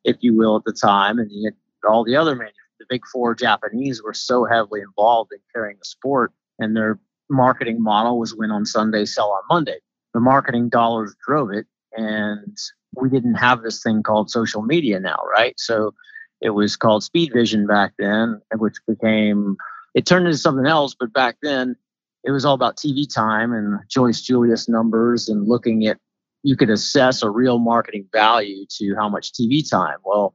if 0.04 0.18
you 0.20 0.36
will, 0.36 0.58
at 0.58 0.66
the 0.66 0.74
time. 0.74 1.20
And 1.20 1.32
you 1.32 1.46
had 1.46 1.90
all 1.90 2.04
the 2.04 2.18
other 2.18 2.36
manufacturers. 2.36 2.60
The 2.80 2.86
big 2.90 3.08
four 3.08 3.34
Japanese 3.34 4.04
were 4.04 4.14
so 4.14 4.44
heavily 4.44 4.82
involved 4.82 5.32
in 5.32 5.40
carrying 5.54 5.78
the 5.78 5.86
sport, 5.86 6.34
and 6.60 6.76
their 6.76 7.00
marketing 7.30 7.82
model 7.82 8.20
was 8.20 8.36
win 8.36 8.52
on 8.52 8.66
Sunday, 8.66 9.06
sell 9.06 9.30
on 9.30 9.42
Monday. 9.50 9.80
The 10.14 10.20
marketing 10.20 10.68
dollars 10.68 11.16
drove 11.26 11.52
it, 11.52 11.66
and 11.94 12.58
we 12.94 13.10
didn't 13.10 13.36
have 13.36 13.62
this 13.62 13.82
thing 13.82 14.04
called 14.04 14.30
social 14.30 14.64
media 14.64 15.00
now, 15.00 15.20
right? 15.34 15.58
So 15.58 15.94
it 16.42 16.52
was 16.52 16.76
called 16.76 17.04
Speed 17.04 17.32
Vision 17.34 17.68
back 17.68 17.94
then, 17.98 18.42
which 18.58 18.76
became 18.88 19.58
it 19.94 20.06
turned 20.06 20.26
into 20.26 20.38
something 20.38 20.68
else. 20.68 20.96
But 21.00 21.14
back 21.14 21.38
then, 21.42 21.76
it 22.24 22.32
was 22.32 22.46
all 22.46 22.54
about 22.54 22.78
TV 22.78 23.12
time 23.12 23.54
and 23.54 23.80
Joyce 23.90 24.22
Julius 24.22 24.68
numbers 24.68 25.30
and 25.30 25.48
looking 25.48 25.88
at 25.88 25.98
you 26.44 26.56
could 26.56 26.70
assess 26.70 27.24
a 27.24 27.30
real 27.30 27.58
marketing 27.58 28.08
value 28.12 28.66
to 28.78 28.96
how 28.96 29.10
much 29.10 29.32
TV 29.32 29.68
time. 29.68 29.98
Well, 30.04 30.34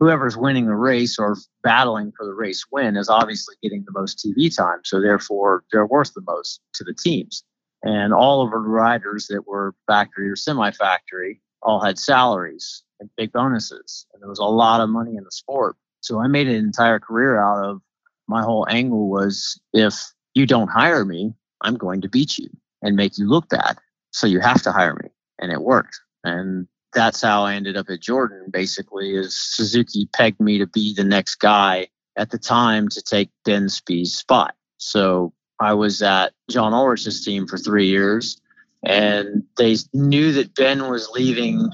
whoever's 0.00 0.36
winning 0.36 0.66
the 0.66 0.74
race 0.74 1.18
or 1.18 1.36
battling 1.62 2.12
for 2.16 2.24
the 2.24 2.32
race 2.32 2.64
win 2.72 2.96
is 2.96 3.08
obviously 3.08 3.54
getting 3.62 3.84
the 3.84 3.98
most 3.98 4.24
TV 4.24 4.54
time. 4.54 4.80
So 4.84 5.00
therefore, 5.00 5.64
they're 5.70 5.86
worth 5.86 6.14
the 6.14 6.22
most 6.26 6.60
to 6.74 6.84
the 6.84 6.94
teams. 6.94 7.44
And 7.82 8.14
all 8.14 8.42
of 8.42 8.50
the 8.50 8.56
riders 8.56 9.26
that 9.28 9.46
were 9.46 9.74
factory 9.86 10.30
or 10.30 10.36
semi-factory 10.36 11.42
all 11.64 11.80
had 11.80 11.98
salaries 11.98 12.82
and 13.00 13.10
big 13.16 13.32
bonuses. 13.32 14.06
And 14.12 14.22
there 14.22 14.28
was 14.28 14.38
a 14.38 14.44
lot 14.44 14.80
of 14.80 14.88
money 14.88 15.16
in 15.16 15.24
the 15.24 15.30
sport. 15.30 15.76
So 16.00 16.20
I 16.20 16.26
made 16.26 16.48
an 16.48 16.54
entire 16.54 16.98
career 16.98 17.38
out 17.40 17.64
of 17.64 17.80
my 18.28 18.42
whole 18.42 18.66
angle 18.68 19.08
was 19.08 19.60
if 19.72 19.94
you 20.34 20.46
don't 20.46 20.68
hire 20.68 21.04
me, 21.04 21.34
I'm 21.60 21.76
going 21.76 22.00
to 22.02 22.08
beat 22.08 22.38
you 22.38 22.48
and 22.82 22.96
make 22.96 23.18
you 23.18 23.28
look 23.28 23.48
bad. 23.48 23.78
So 24.12 24.26
you 24.26 24.40
have 24.40 24.62
to 24.62 24.72
hire 24.72 24.94
me. 25.02 25.10
And 25.38 25.50
it 25.50 25.62
worked. 25.62 25.98
And 26.22 26.68
that's 26.92 27.20
how 27.20 27.42
I 27.42 27.54
ended 27.54 27.76
up 27.76 27.90
at 27.90 28.00
Jordan 28.00 28.50
basically 28.50 29.16
is 29.16 29.36
Suzuki 29.36 30.08
pegged 30.14 30.40
me 30.40 30.58
to 30.58 30.66
be 30.66 30.94
the 30.94 31.04
next 31.04 31.36
guy 31.36 31.88
at 32.16 32.30
the 32.30 32.38
time 32.38 32.88
to 32.90 33.02
take 33.02 33.30
Ben 33.44 33.68
Spies' 33.68 34.14
spot. 34.14 34.54
So 34.78 35.32
I 35.60 35.74
was 35.74 36.02
at 36.02 36.32
John 36.50 36.72
Ulrich's 36.72 37.24
team 37.24 37.46
for 37.46 37.58
three 37.58 37.86
years 37.86 38.40
and 38.86 39.42
they 39.56 39.76
knew 39.92 40.32
that 40.32 40.54
Ben 40.54 40.88
was 40.88 41.08
leaving 41.10 41.68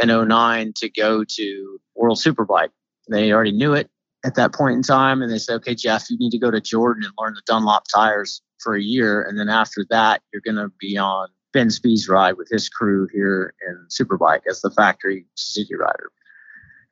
in 0.00 0.08
09 0.08 0.72
to 0.76 0.90
go 0.90 1.24
to 1.24 1.80
World 1.94 2.18
Superbike. 2.18 2.70
They 3.08 3.32
already 3.32 3.52
knew 3.52 3.74
it 3.74 3.90
at 4.24 4.34
that 4.36 4.54
point 4.54 4.76
in 4.76 4.82
time, 4.82 5.22
and 5.22 5.30
they 5.30 5.38
said, 5.38 5.56
"Okay, 5.56 5.74
Geoff, 5.74 6.08
you 6.10 6.16
need 6.18 6.30
to 6.30 6.38
go 6.38 6.50
to 6.50 6.60
Jordan 6.60 7.04
and 7.04 7.12
learn 7.18 7.34
the 7.34 7.42
Dunlop 7.46 7.84
tires 7.92 8.40
for 8.58 8.74
a 8.74 8.82
year, 8.82 9.22
and 9.22 9.38
then 9.38 9.48
after 9.48 9.84
that, 9.90 10.22
you're 10.32 10.42
going 10.42 10.56
to 10.56 10.72
be 10.80 10.96
on 10.96 11.28
Ben 11.52 11.70
Spies' 11.70 12.08
ride 12.08 12.36
with 12.36 12.48
his 12.50 12.68
crew 12.68 13.06
here 13.12 13.54
in 13.66 13.86
Superbike 13.88 14.42
as 14.48 14.60
the 14.62 14.70
factory 14.70 15.26
Suzuki 15.34 15.74
rider." 15.74 16.10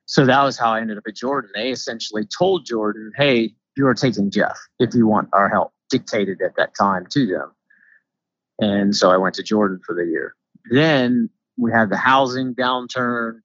So 0.05 0.25
that 0.25 0.43
was 0.43 0.57
how 0.57 0.73
I 0.73 0.81
ended 0.81 0.97
up 0.97 1.07
at 1.07 1.15
Jordan. 1.15 1.49
They 1.55 1.71
essentially 1.71 2.25
told 2.25 2.65
Jordan, 2.65 3.11
"Hey, 3.15 3.55
you 3.75 3.87
are 3.87 3.95
taking 3.95 4.29
Geoff 4.29 4.59
if 4.79 4.93
you 4.93 5.07
want 5.07 5.29
our 5.33 5.49
help." 5.49 5.71
Dictated 5.89 6.41
at 6.41 6.55
that 6.55 6.75
time 6.75 7.05
to 7.11 7.25
them. 7.27 7.51
And 8.59 8.95
so 8.95 9.11
I 9.11 9.17
went 9.17 9.35
to 9.35 9.43
Jordan 9.43 9.79
for 9.85 9.95
the 9.95 10.05
year. 10.05 10.35
Then 10.69 11.29
we 11.57 11.71
had 11.71 11.89
the 11.89 11.97
housing 11.97 12.55
downturn 12.55 13.39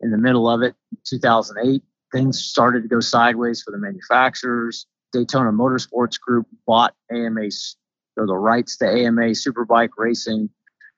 in 0.00 0.10
the 0.10 0.18
middle 0.18 0.48
of 0.48 0.62
it, 0.62 0.74
2008. 1.04 1.82
Things 2.12 2.40
started 2.40 2.82
to 2.82 2.88
go 2.88 3.00
sideways 3.00 3.62
for 3.62 3.70
the 3.70 3.78
manufacturers. 3.78 4.86
Daytona 5.12 5.52
Motorsports 5.52 6.20
Group 6.20 6.46
bought 6.66 6.94
AMA 7.10 7.48
or 8.16 8.26
the 8.26 8.36
rights 8.36 8.76
to 8.78 8.86
AMA 8.86 9.30
Superbike 9.32 9.90
racing. 9.96 10.50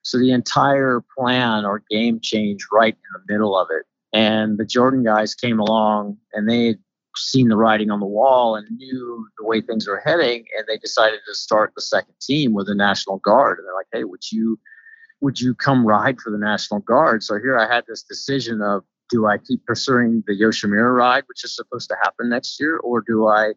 So 0.03 0.19
the 0.19 0.33
entire 0.33 1.03
plan 1.17 1.65
or 1.65 1.83
game 1.91 2.21
changed 2.23 2.67
right 2.73 2.95
in 2.95 3.01
the 3.13 3.33
middle 3.33 3.59
of 3.59 3.69
it. 3.71 3.87
And 4.13 4.59
the 4.59 4.65
Jordan 4.65 5.03
guys 5.03 5.35
came 5.35 5.59
along 5.59 6.19
and 6.33 6.49
they 6.49 6.77
seen 7.17 7.49
the 7.49 7.57
writing 7.57 7.91
on 7.91 8.01
the 8.01 8.07
wall 8.07 8.57
and 8.57 8.67
knew 8.77 9.27
the 9.39 9.45
way 9.45 9.61
things 9.61 9.87
were 9.87 10.03
heading. 10.05 10.45
And 10.57 10.67
they 10.69 10.79
decided 10.79 11.21
to 11.27 11.35
start 11.35 11.73
the 11.75 11.83
second 11.83 12.15
team 12.21 12.53
with 12.53 12.67
the 12.67 12.75
National 12.75 13.19
Guard. 13.19 13.59
And 13.59 13.67
they're 13.67 13.75
like, 13.75 13.87
hey, 13.93 14.05
would 14.05 14.31
you 14.31 14.59
would 15.21 15.41
you 15.41 15.55
come 15.55 15.87
ride 15.87 16.21
for 16.21 16.31
the 16.31 16.39
National 16.39 16.81
Guard? 16.81 17.23
So 17.23 17.39
here 17.39 17.59
I 17.59 17.73
had 17.73 17.85
this 17.89 18.03
decision 18.03 18.61
of 18.61 18.85
do 19.09 19.27
I 19.27 19.39
keep 19.39 19.65
pursuing 19.65 20.23
the 20.27 20.35
Yoshimura 20.35 20.95
ride, 20.95 21.25
which 21.27 21.45
is 21.45 21.55
supposed 21.55 21.89
to 21.89 21.97
happen 22.03 22.29
next 22.29 22.61
year, 22.61 22.79
or 22.79 23.03
do 23.07 23.27
I 23.27 23.53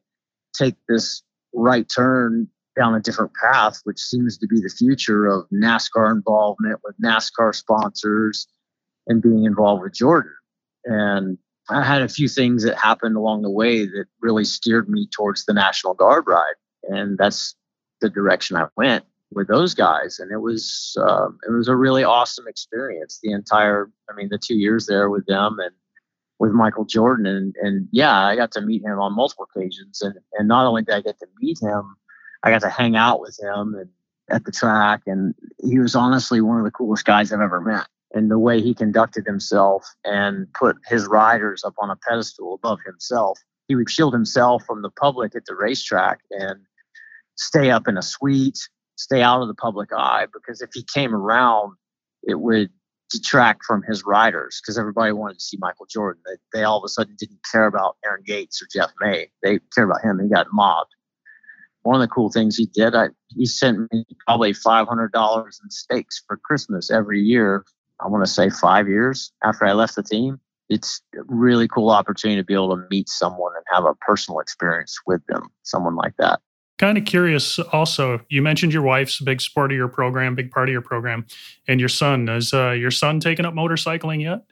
take 0.53 0.75
this 0.87 1.23
right 1.53 1.87
turn 1.93 2.47
down 2.77 2.95
a 2.95 2.99
different 2.99 3.31
path, 3.41 3.81
which 3.83 3.99
seems 3.99 4.37
to 4.37 4.47
be 4.47 4.61
the 4.61 4.69
future 4.69 5.25
of 5.25 5.45
NASCAR 5.53 6.11
involvement 6.11 6.79
with 6.83 6.95
NASCAR 7.03 7.53
sponsors 7.53 8.47
and 9.07 9.21
being 9.21 9.45
involved 9.45 9.83
with 9.83 9.93
Jordan? 9.93 10.33
And 10.85 11.37
I 11.69 11.83
had 11.83 12.01
a 12.01 12.09
few 12.09 12.27
things 12.27 12.63
that 12.63 12.77
happened 12.77 13.15
along 13.15 13.43
the 13.43 13.49
way 13.49 13.85
that 13.85 14.05
really 14.21 14.45
steered 14.45 14.89
me 14.89 15.07
towards 15.07 15.45
the 15.45 15.53
National 15.53 15.93
Guard 15.93 16.25
ride. 16.27 16.55
And 16.83 17.17
that's 17.17 17.55
the 18.01 18.09
direction 18.09 18.57
I 18.57 18.67
went 18.75 19.05
with 19.31 19.47
those 19.47 19.73
guys, 19.73 20.19
and 20.19 20.31
it 20.31 20.39
was 20.39 20.97
uh, 20.99 21.27
it 21.47 21.51
was 21.51 21.67
a 21.67 21.75
really 21.75 22.03
awesome 22.03 22.47
experience. 22.47 23.19
The 23.21 23.31
entire, 23.31 23.91
I 24.09 24.15
mean, 24.15 24.29
the 24.29 24.39
two 24.39 24.55
years 24.55 24.87
there 24.87 25.09
with 25.09 25.25
them 25.27 25.57
and 25.59 25.71
with 26.39 26.51
Michael 26.51 26.85
Jordan, 26.85 27.25
and 27.25 27.55
and 27.61 27.87
yeah, 27.91 28.25
I 28.25 28.35
got 28.35 28.51
to 28.53 28.61
meet 28.61 28.83
him 28.83 28.99
on 28.99 29.15
multiple 29.15 29.47
occasions, 29.55 30.01
and 30.01 30.15
and 30.33 30.47
not 30.47 30.65
only 30.65 30.83
did 30.83 30.95
I 30.95 31.01
get 31.01 31.19
to 31.19 31.27
meet 31.39 31.59
him, 31.61 31.95
I 32.43 32.49
got 32.49 32.61
to 32.61 32.69
hang 32.69 32.95
out 32.95 33.21
with 33.21 33.37
him 33.39 33.75
and 33.75 33.89
at 34.29 34.45
the 34.45 34.51
track, 34.51 35.01
and 35.05 35.35
he 35.63 35.79
was 35.79 35.95
honestly 35.95 36.41
one 36.41 36.57
of 36.57 36.63
the 36.63 36.71
coolest 36.71 37.05
guys 37.05 37.31
I've 37.31 37.41
ever 37.41 37.61
met. 37.61 37.87
And 38.13 38.31
the 38.31 38.39
way 38.39 38.61
he 38.61 38.73
conducted 38.73 39.25
himself 39.25 39.85
and 40.03 40.51
put 40.53 40.77
his 40.87 41.05
riders 41.05 41.63
up 41.63 41.75
on 41.79 41.91
a 41.91 41.95
pedestal 41.95 42.55
above 42.55 42.79
himself, 42.85 43.39
he 43.67 43.75
would 43.75 43.89
shield 43.89 44.13
himself 44.13 44.63
from 44.65 44.81
the 44.81 44.89
public 44.89 45.35
at 45.35 45.45
the 45.45 45.55
racetrack 45.55 46.19
and 46.31 46.59
stay 47.35 47.69
up 47.69 47.87
in 47.87 47.97
a 47.97 48.01
suite 48.01 48.57
stay 48.99 49.21
out 49.21 49.41
of 49.41 49.47
the 49.47 49.53
public 49.53 49.89
eye 49.93 50.27
because 50.33 50.61
if 50.61 50.69
he 50.73 50.83
came 50.83 51.15
around, 51.15 51.75
it 52.23 52.39
would 52.39 52.69
detract 53.09 53.63
from 53.63 53.81
his 53.81 54.03
riders 54.05 54.61
because 54.61 54.77
everybody 54.77 55.13
wanted 55.13 55.35
to 55.35 55.43
see 55.43 55.57
Michael 55.59 55.87
Jordan. 55.89 56.21
They, 56.25 56.59
they 56.59 56.63
all 56.65 56.77
of 56.77 56.83
a 56.83 56.89
sudden 56.89 57.15
didn't 57.17 57.39
care 57.49 57.65
about 57.65 57.95
Aaron 58.05 58.23
Yates 58.27 58.61
or 58.61 58.67
Geoff 58.71 58.91
May. 58.99 59.29
They 59.41 59.59
cared 59.73 59.89
about 59.89 60.03
him. 60.03 60.19
He 60.19 60.29
got 60.29 60.47
mobbed. 60.51 60.93
One 61.83 61.95
of 61.95 62.01
the 62.01 62.13
cool 62.13 62.29
things 62.29 62.57
he 62.57 62.65
did, 62.65 62.93
I, 62.93 63.07
he 63.29 63.45
sent 63.45 63.91
me 63.91 64.03
probably 64.27 64.51
$500 64.51 65.45
in 65.45 65.69
steaks 65.71 66.21
for 66.27 66.35
Christmas 66.35 66.91
every 66.91 67.21
year. 67.21 67.63
I 68.01 68.07
want 68.07 68.25
to 68.25 68.31
say 68.31 68.49
five 68.49 68.87
years 68.87 69.31
after 69.43 69.65
I 69.65 69.73
left 69.73 69.95
the 69.95 70.03
team. 70.03 70.39
It's 70.69 71.01
a 71.15 71.23
really 71.27 71.67
cool 71.67 71.89
opportunity 71.89 72.39
to 72.39 72.45
be 72.45 72.53
able 72.53 72.75
to 72.75 72.83
meet 72.91 73.09
someone 73.09 73.51
and 73.55 73.65
have 73.71 73.85
a 73.85 73.95
personal 73.95 74.39
experience 74.39 74.97
with 75.07 75.25
them, 75.27 75.49
someone 75.63 75.95
like 75.95 76.13
that. 76.17 76.41
Kind 76.77 76.97
of 76.97 77.05
curious 77.05 77.59
also, 77.59 78.21
you 78.29 78.41
mentioned 78.41 78.71
your 78.71 78.83
wife's 78.83 79.19
a 79.19 79.23
big 79.23 79.41
sport 79.41 79.71
of 79.71 79.75
your 79.75 79.89
program, 79.89 80.35
big 80.35 80.51
part 80.51 80.69
of 80.69 80.71
your 80.71 80.81
program, 80.81 81.25
and 81.67 81.79
your 81.79 81.89
son. 81.89 82.29
Is 82.29 82.53
uh, 82.53 82.71
your 82.71 82.91
son 82.91 83.19
taking 83.19 83.45
up 83.45 83.53
motorcycling 83.53 84.21
yet? 84.21 84.45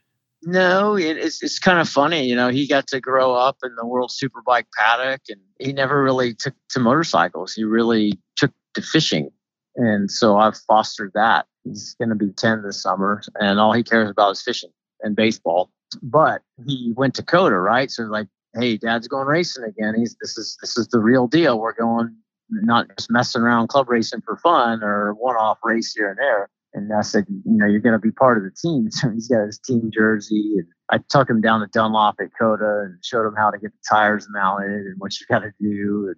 No, 0.43 0.95
it, 0.95 1.17
it's 1.17 1.41
it's 1.41 1.57
kind 1.57 1.79
of 1.79 1.88
funny. 1.88 2.25
You 2.25 2.36
know, 2.36 2.49
he 2.49 2.67
got 2.67 2.88
to 2.88 2.99
grow 2.99 3.33
up 3.33 3.57
in 3.63 3.73
the 3.75 3.86
World 3.86 4.12
Superbike 4.12 4.65
paddock, 4.77 5.21
and 5.29 5.39
he 5.60 5.71
never 5.71 6.03
really 6.03 6.33
took 6.33 6.53
to 6.71 6.79
motorcycles. 6.79 7.53
He 7.53 7.63
really 7.63 8.19
took 8.36 8.51
to 8.73 8.81
fishing, 8.81 9.29
and 9.75 10.12
so 10.12 10.38
I've 10.38 10.57
fostered 10.57 11.12
that. 11.15 11.45
He's 11.67 11.95
going 11.99 12.10
to 12.10 12.15
be 12.15 12.32
ten 12.32 12.63
this 12.63 12.82
summer, 12.82 13.21
and 13.39 13.60
all 13.60 13.73
he 13.73 13.84
cares 13.84 14.10
about 14.10 14.32
is 14.32 14.41
fishing 14.41 14.71
and 15.01 15.15
baseball. 15.15 15.71
But 16.01 16.41
he 16.65 16.93
went 16.95 17.15
to 17.15 17.23
COTA, 17.23 17.58
right? 17.58 17.89
So 17.89 18.03
like, 18.03 18.27
hey, 18.60 18.77
Dad's 18.77 19.08
going 19.08 19.27
racing 19.27 19.63
again. 19.63 19.95
He's 19.97 20.15
this 20.21 20.38
is 20.38 20.58
this 20.62 20.77
is 20.77 20.88
the 20.88 20.99
real 20.99 21.27
deal. 21.27 21.60
We're 21.60 21.73
going 21.73 22.15
not 22.49 22.88
just 22.97 23.12
messing 23.12 23.41
around 23.41 23.67
club 23.67 23.89
racing 23.89 24.21
for 24.21 24.38
fun 24.38 24.84
or 24.84 25.13
one-off 25.13 25.60
race 25.63 25.93
here 25.93 26.10
and 26.10 26.17
there. 26.17 26.49
And 26.73 26.93
I 26.93 27.01
said, 27.01 27.25
you 27.27 27.41
know, 27.45 27.65
you're 27.65 27.82
going 27.82 27.93
to 27.93 27.99
be 27.99 28.12
part 28.12 28.38
of 28.38 28.43
the 28.43 28.51
team. 28.51 28.89
So 28.91 29.10
he's 29.10 29.27
got 29.27 29.45
his 29.45 29.60
team 29.60 29.89
jersey. 29.93 30.56
And 30.58 30.67
I 30.89 30.99
took 31.10 31.30
him 31.30 31.41
down 31.41 31.62
to 31.62 31.67
Dunlop 31.67 32.15
at 32.19 32.30
COTA 32.39 32.84
and 32.86 33.03
showed 33.03 33.27
him 33.27 33.36
how 33.36 33.51
to 33.51 33.58
get 33.58 33.71
the 33.71 33.80
tires 33.89 34.27
mounted 34.30 34.86
and 34.86 34.95
what 34.97 35.19
you 35.19 35.25
got 35.30 35.39
to 35.39 35.51
do 35.60 36.08
and 36.08 36.15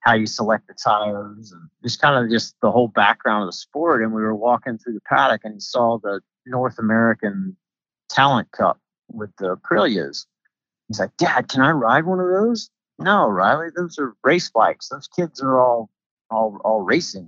how 0.00 0.14
you 0.14 0.26
select 0.26 0.66
the 0.66 0.74
tires 0.74 1.52
and 1.52 1.68
just 1.82 2.00
kind 2.00 2.22
of 2.22 2.30
just 2.30 2.54
the 2.62 2.70
whole 2.70 2.88
background 2.88 3.42
of 3.42 3.48
the 3.48 3.52
sport. 3.52 4.02
And 4.02 4.12
we 4.12 4.22
were 4.22 4.34
walking 4.34 4.78
through 4.78 4.94
the 4.94 5.00
paddock 5.08 5.42
and 5.44 5.54
he 5.54 5.60
saw 5.60 5.98
the 5.98 6.20
North 6.46 6.78
American 6.78 7.56
Talent 8.08 8.50
Cup 8.52 8.80
with 9.12 9.30
the 9.38 9.56
Aprilias. 9.56 10.26
He's 10.88 10.98
like, 10.98 11.16
Dad, 11.18 11.48
can 11.48 11.60
I 11.60 11.70
ride 11.70 12.06
one 12.06 12.18
of 12.18 12.26
those? 12.28 12.70
No, 12.98 13.28
Riley, 13.28 13.68
those 13.74 13.98
are 13.98 14.14
race 14.24 14.50
bikes. 14.50 14.88
Those 14.88 15.08
kids 15.08 15.40
are 15.40 15.58
all 15.58 15.90
all 16.30 16.60
all 16.64 16.82
racing. 16.82 17.26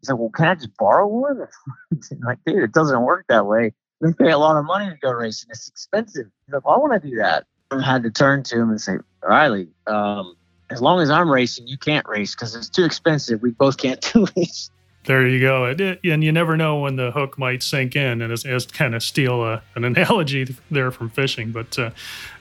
He's 0.00 0.10
like, 0.10 0.18
well, 0.18 0.30
can 0.30 0.46
I 0.46 0.54
just 0.54 0.76
borrow 0.76 1.06
one? 1.06 1.46
like, 2.24 2.38
dude, 2.46 2.62
it 2.62 2.72
doesn't 2.72 3.02
work 3.02 3.26
that 3.28 3.46
way. 3.46 3.72
We 4.00 4.12
pay 4.12 4.30
a 4.30 4.38
lot 4.38 4.56
of 4.56 4.64
money 4.64 4.90
to 4.90 4.96
go 4.96 5.10
racing. 5.12 5.48
It's 5.50 5.68
expensive. 5.68 6.26
He's 6.46 6.54
like, 6.54 6.64
well, 6.64 6.76
I 6.76 6.78
want 6.78 7.02
to 7.02 7.08
do 7.08 7.16
that. 7.16 7.44
I 7.70 7.82
had 7.82 8.02
to 8.04 8.10
turn 8.10 8.42
to 8.44 8.60
him 8.60 8.70
and 8.70 8.80
say, 8.80 8.98
Riley, 9.22 9.68
um, 9.86 10.36
as 10.70 10.82
long 10.82 11.00
as 11.00 11.10
I'm 11.10 11.30
racing, 11.30 11.66
you 11.66 11.78
can't 11.78 12.06
race 12.08 12.34
because 12.34 12.54
it's 12.54 12.68
too 12.68 12.84
expensive. 12.84 13.42
We 13.42 13.50
both 13.50 13.76
can't 13.78 14.00
do 14.12 14.26
it. 14.36 14.70
There 15.04 15.24
you 15.24 15.38
go. 15.38 15.66
and 15.66 16.24
you 16.24 16.32
never 16.32 16.56
know 16.56 16.80
when 16.80 16.96
the 16.96 17.12
hook 17.12 17.38
might 17.38 17.62
sink 17.62 17.94
in, 17.94 18.20
and 18.22 18.32
as, 18.32 18.44
as 18.44 18.66
kind 18.66 18.92
of 18.92 19.04
steal 19.04 19.44
a, 19.44 19.62
an 19.76 19.84
analogy 19.84 20.52
there 20.68 20.90
from 20.90 21.10
fishing. 21.10 21.52
But 21.52 21.78
uh, 21.78 21.90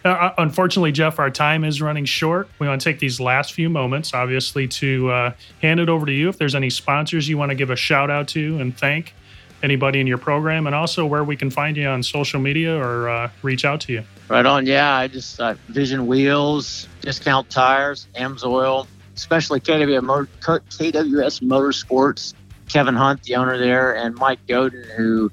uh, 0.03 0.31
unfortunately, 0.39 0.91
Geoff, 0.91 1.19
our 1.19 1.29
time 1.29 1.63
is 1.63 1.79
running 1.79 2.05
short. 2.05 2.49
We 2.57 2.67
want 2.67 2.81
to 2.81 2.83
take 2.83 2.99
these 2.99 3.19
last 3.19 3.53
few 3.53 3.69
moments, 3.69 4.15
obviously, 4.15 4.67
to 4.69 5.11
uh, 5.11 5.33
hand 5.61 5.79
it 5.79 5.89
over 5.89 6.07
to 6.07 6.11
you. 6.11 6.27
If 6.27 6.39
there's 6.39 6.55
any 6.55 6.71
sponsors 6.71 7.29
you 7.29 7.37
want 7.37 7.51
to 7.51 7.55
give 7.55 7.69
a 7.69 7.75
shout 7.75 8.09
out 8.09 8.27
to 8.29 8.59
and 8.59 8.75
thank 8.75 9.13
anybody 9.63 9.99
in 9.99 10.07
your 10.07 10.17
program, 10.17 10.67
and 10.67 10.75
also 10.75 11.05
where 11.05 11.23
we 11.23 11.35
can 11.35 11.49
find 11.49 11.77
you 11.77 11.87
on 11.87 12.03
social 12.03 12.39
media 12.39 12.75
or 12.75 13.09
uh, 13.09 13.29
reach 13.41 13.65
out 13.65 13.81
to 13.81 13.93
you. 13.93 14.03
Right 14.27 14.45
on. 14.45 14.65
Yeah, 14.65 14.95
I 14.95 15.07
just 15.07 15.39
uh, 15.39 15.55
Vision 15.69 16.07
Wheels, 16.07 16.87
Discount 17.01 17.49
Tires, 17.49 18.07
AMSOIL, 18.15 18.87
especially 19.15 19.59
KWS 19.59 21.41
Motorsports 21.41 22.33
Kevin 22.69 22.95
Hunt, 22.95 23.23
the 23.23 23.35
owner 23.35 23.57
there, 23.57 23.95
and 23.95 24.15
Mike 24.15 24.39
Godin, 24.47 24.85
who 24.97 25.31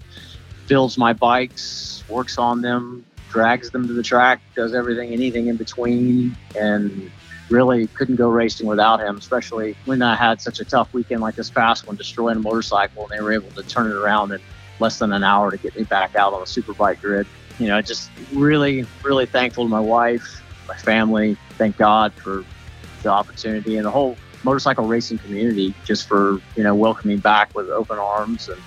builds 0.69 0.99
my 0.99 1.13
bikes, 1.13 2.05
works 2.09 2.39
on 2.39 2.63
them, 2.63 3.05
drags 3.31 3.71
them 3.71 3.87
to 3.87 3.93
the 3.93 4.03
track, 4.03 4.41
does 4.55 4.75
everything, 4.75 5.13
anything 5.13 5.47
in 5.47 5.57
between, 5.57 6.37
and 6.59 7.11
really 7.51 7.87
couldn't 7.89 8.17
go 8.17 8.29
racing 8.29 8.67
without 8.67 9.01
him, 9.01 9.17
especially 9.17 9.77
when 9.85 10.03
I 10.03 10.17
had 10.17 10.41
such 10.41 10.61
a 10.61 10.65
tough 10.65 10.93
weekend 10.93 11.21
like 11.21 11.35
this 11.35 11.51
past 11.51 11.87
one, 11.87 11.97
destroying 11.97 12.37
a 12.37 12.41
motorcycle, 12.41 13.09
and 13.09 13.19
they 13.19 13.23
were 13.23 13.33
able 13.33 13.51
to 13.51 13.63
turn 13.63 13.91
it 13.91 13.95
around 13.95 14.33
in 14.33 14.41
less 14.79 14.99
than 14.99 15.13
an 15.13 15.23
hour 15.23 15.51
to 15.51 15.57
get 15.57 15.77
me 15.77 15.85
back 15.85 16.17
out 16.17 16.33
on 16.33 16.41
the 16.41 16.47
superbike 16.47 17.01
grid. 17.01 17.27
You 17.59 17.69
know, 17.69 17.83
just 17.83 18.11
really, 18.33 18.87
really 19.03 19.27
thankful 19.27 19.65
to 19.65 19.69
my 19.69 19.81
wife, 19.81 20.43
my 20.67 20.77
family. 20.77 21.37
Thank 21.59 21.77
God 21.77 22.13
for 22.15 22.45
the 23.03 23.11
opportunity 23.11 23.77
and 23.77 23.87
the 23.87 23.91
whole 23.91 24.17
motorcycle 24.45 24.87
racing 24.87 25.19
community 25.19 25.75
just 25.85 26.07
for 26.07 26.41
you 26.57 26.63
know 26.63 26.75
welcoming 26.75 27.19
back 27.19 27.55
with 27.55 27.69
open 27.69 27.99
arms 27.99 28.49
and 28.49 28.61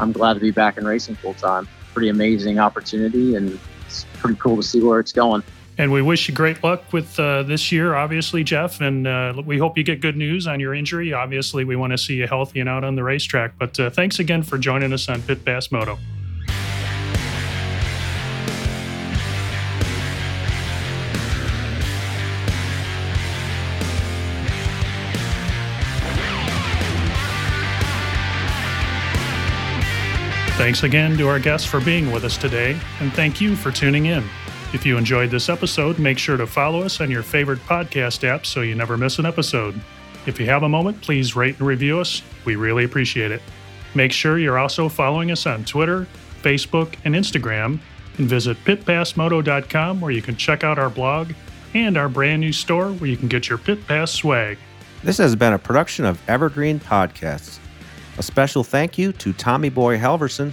i'm 0.00 0.12
glad 0.12 0.34
to 0.34 0.40
be 0.40 0.50
back 0.50 0.78
in 0.78 0.86
racing 0.86 1.14
full 1.16 1.34
time 1.34 1.68
pretty 1.92 2.08
amazing 2.08 2.58
opportunity 2.58 3.36
and 3.36 3.58
it's 3.86 4.04
pretty 4.14 4.38
cool 4.38 4.56
to 4.56 4.62
see 4.62 4.80
where 4.80 4.98
it's 4.98 5.12
going 5.12 5.42
and 5.78 5.92
we 5.92 6.00
wish 6.00 6.28
you 6.28 6.34
great 6.34 6.62
luck 6.64 6.92
with 6.92 7.18
uh, 7.20 7.42
this 7.42 7.70
year, 7.70 7.94
obviously, 7.94 8.42
Geoff. 8.42 8.80
And 8.80 9.06
uh, 9.06 9.42
we 9.44 9.58
hope 9.58 9.76
you 9.76 9.84
get 9.84 10.00
good 10.00 10.16
news 10.16 10.46
on 10.46 10.58
your 10.58 10.74
injury. 10.74 11.12
Obviously, 11.12 11.64
we 11.64 11.76
want 11.76 11.92
to 11.92 11.98
see 11.98 12.14
you 12.14 12.26
healthy 12.26 12.60
and 12.60 12.68
out 12.68 12.84
on 12.84 12.96
the 12.96 13.04
racetrack. 13.04 13.58
But 13.58 13.78
uh, 13.78 13.90
thanks 13.90 14.18
again 14.18 14.42
for 14.42 14.58
joining 14.58 14.92
us 14.92 15.08
on 15.08 15.22
Pit 15.22 15.44
Pass 15.44 15.70
Moto. 15.70 15.98
Thanks 30.56 30.84
again 30.84 31.18
to 31.18 31.28
our 31.28 31.38
guests 31.38 31.68
for 31.68 31.80
being 31.80 32.10
with 32.10 32.24
us 32.24 32.38
today, 32.38 32.80
and 33.00 33.12
thank 33.12 33.42
you 33.42 33.54
for 33.54 33.70
tuning 33.70 34.06
in. 34.06 34.24
If 34.76 34.84
you 34.84 34.98
enjoyed 34.98 35.30
this 35.30 35.48
episode, 35.48 35.98
make 35.98 36.18
sure 36.18 36.36
to 36.36 36.46
follow 36.46 36.82
us 36.82 37.00
on 37.00 37.10
your 37.10 37.22
favorite 37.22 37.60
podcast 37.60 38.24
app 38.24 38.44
so 38.44 38.60
you 38.60 38.74
never 38.74 38.98
miss 38.98 39.18
an 39.18 39.24
episode. 39.24 39.80
If 40.26 40.38
you 40.38 40.44
have 40.44 40.64
a 40.64 40.68
moment, 40.68 41.00
please 41.00 41.34
rate 41.34 41.56
and 41.56 41.66
review 41.66 41.98
us. 41.98 42.20
We 42.44 42.56
really 42.56 42.84
appreciate 42.84 43.30
it. 43.30 43.40
Make 43.94 44.12
sure 44.12 44.38
you're 44.38 44.58
also 44.58 44.90
following 44.90 45.30
us 45.30 45.46
on 45.46 45.64
Twitter, 45.64 46.06
Facebook, 46.42 46.94
and 47.06 47.14
Instagram, 47.14 47.78
and 48.18 48.28
visit 48.28 48.58
pitpassmoto.com 48.66 49.98
where 49.98 50.10
you 50.10 50.20
can 50.20 50.36
check 50.36 50.62
out 50.62 50.78
our 50.78 50.90
blog 50.90 51.32
and 51.72 51.96
our 51.96 52.10
brand 52.10 52.42
new 52.42 52.52
store 52.52 52.92
where 52.92 53.08
you 53.08 53.16
can 53.16 53.28
get 53.28 53.48
your 53.48 53.56
Pit 53.56 53.86
Pass 53.86 54.12
swag. 54.12 54.58
This 55.02 55.16
has 55.16 55.34
been 55.34 55.54
a 55.54 55.58
production 55.58 56.04
of 56.04 56.20
Evergreen 56.28 56.80
Podcasts. 56.80 57.60
A 58.18 58.22
special 58.22 58.62
thank 58.62 58.98
you 58.98 59.12
to 59.12 59.32
Tommy 59.32 59.70
Boy 59.70 59.96
Halverson, 59.96 60.52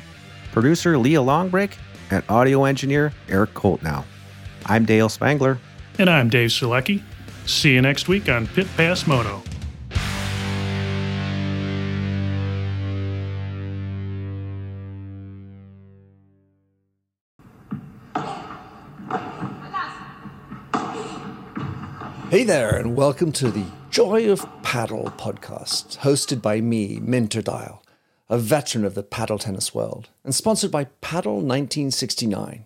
producer 0.54 0.98
Leah 0.98 1.20
Longbrake, 1.20 1.74
and 2.10 2.24
audio 2.30 2.64
engineer 2.64 3.12
Eric 3.28 3.54
Koltnow. 3.54 4.06
I'm 4.66 4.86
Dale 4.86 5.10
Spangler. 5.10 5.60
And 6.00 6.10
I'm 6.10 6.30
Dave 6.30 6.50
Sulecki. 6.50 7.04
See 7.46 7.74
you 7.74 7.82
next 7.82 8.08
week 8.08 8.30
on 8.30 8.48
Pit 8.48 8.68
Pass 8.78 9.06
Moto. 9.06 9.44
Hey 22.30 22.44
there, 22.44 22.76
and 22.76 22.96
welcome 22.96 23.32
to 23.34 23.52
the 23.52 23.66
Joy 23.92 24.32
of 24.32 24.44
Paddle 24.64 25.14
podcast, 25.18 26.00
hosted 26.00 26.42
by 26.42 26.62
me, 26.62 27.00
Minter 27.00 27.44
Dial, 27.44 27.84
a 28.28 28.40
veteran 28.40 28.86
of 28.86 28.96
the 28.96 29.04
paddle 29.04 29.38
tennis 29.38 29.76
world, 29.76 30.10
and 30.24 30.34
sponsored 30.34 30.72
by 30.72 30.86
Paddle 31.02 31.36
1969. 31.36 32.66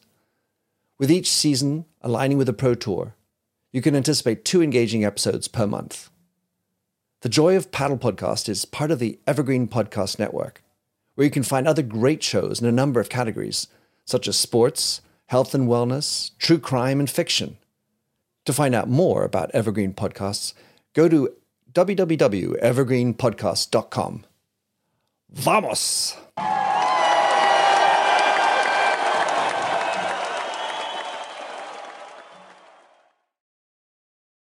With 1.01 1.11
each 1.11 1.29
season 1.31 1.85
aligning 2.03 2.37
with 2.37 2.47
a 2.47 2.53
Pro 2.53 2.75
Tour, 2.75 3.15
you 3.71 3.81
can 3.81 3.95
anticipate 3.95 4.45
two 4.45 4.61
engaging 4.61 5.03
episodes 5.03 5.47
per 5.47 5.65
month. 5.65 6.11
The 7.21 7.29
Joy 7.29 7.55
of 7.55 7.71
Paddle 7.71 7.97
podcast 7.97 8.47
is 8.47 8.65
part 8.65 8.91
of 8.91 8.99
the 8.99 9.19
Evergreen 9.25 9.67
Podcast 9.67 10.19
Network, 10.19 10.61
where 11.15 11.25
you 11.25 11.31
can 11.31 11.41
find 11.41 11.67
other 11.67 11.81
great 11.81 12.21
shows 12.21 12.61
in 12.61 12.67
a 12.67 12.71
number 12.71 12.99
of 12.99 13.09
categories, 13.09 13.65
such 14.05 14.27
as 14.27 14.37
sports, 14.37 15.01
health 15.25 15.55
and 15.55 15.67
wellness, 15.67 16.37
true 16.37 16.59
crime, 16.59 16.99
and 16.99 17.09
fiction. 17.09 17.57
To 18.45 18.53
find 18.53 18.75
out 18.75 18.87
more 18.87 19.23
about 19.23 19.49
Evergreen 19.55 19.95
Podcasts, 19.95 20.53
go 20.93 21.09
to 21.09 21.33
www.evergreenpodcast.com. 21.73 24.25
Vamos! 25.31 26.15